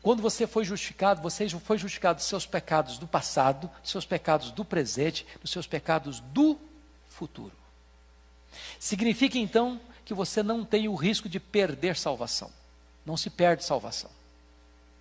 [0.00, 4.52] Quando você foi justificado, você foi justificado dos seus pecados do passado, dos seus pecados
[4.52, 6.56] do presente, dos seus pecados do
[7.08, 7.56] futuro.
[8.78, 12.52] Significa então que você não tem o risco de perder salvação.
[13.04, 14.10] Não se perde salvação.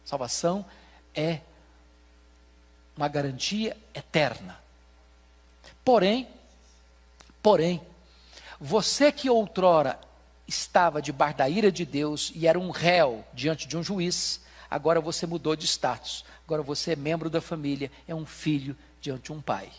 [0.03, 0.65] Salvação
[1.13, 1.41] é
[2.95, 4.59] uma garantia eterna.
[5.85, 6.27] Porém,
[7.43, 7.79] porém,
[8.59, 9.99] você que outrora
[10.47, 15.01] estava debaixo da ira de Deus e era um réu diante de um juiz, agora
[15.01, 16.23] você mudou de status.
[16.45, 19.69] Agora você é membro da família, é um filho diante de um pai.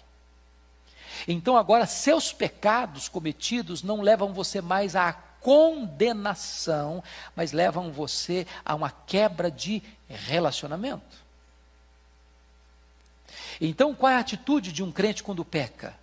[1.26, 7.02] Então agora seus pecados cometidos não levam você mais à condenação,
[7.34, 11.26] mas levam você a uma quebra de relacionamento.
[13.60, 15.98] Então qual é a atitude de um crente quando peca?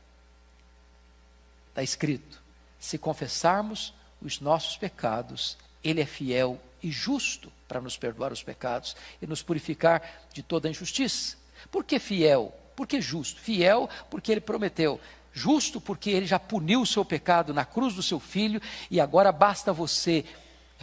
[1.70, 2.42] Está escrito:
[2.80, 8.96] se confessarmos os nossos pecados, Ele é fiel e justo para nos perdoar os pecados
[9.22, 11.36] e nos purificar de toda injustiça.
[11.72, 12.54] Por que fiel?
[12.76, 13.40] Por que justo?
[13.40, 15.00] Fiel porque ele prometeu.
[15.34, 19.32] Justo porque ele já puniu o seu pecado na cruz do seu filho e agora
[19.32, 20.24] basta você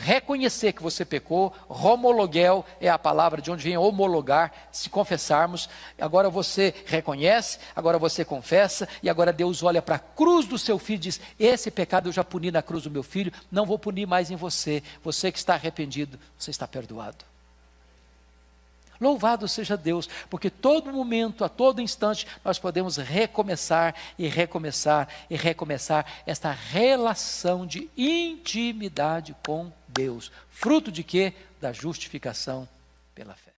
[0.03, 6.29] reconhecer que você pecou, homologuel é a palavra de onde vem homologar, se confessarmos, agora
[6.29, 10.97] você reconhece, agora você confessa, e agora Deus olha para a cruz do seu filho
[10.97, 14.07] e diz: Esse pecado eu já puni na cruz do meu filho, não vou punir
[14.07, 17.25] mais em você, você que está arrependido, você está perdoado.
[19.03, 25.37] Louvado seja Deus, porque todo momento, a todo instante, nós podemos recomeçar e recomeçar e
[25.37, 30.31] recomeçar esta relação de intimidade com Deus.
[30.51, 31.33] Fruto de quê?
[31.61, 32.69] Da justificação
[33.15, 33.51] pela fé.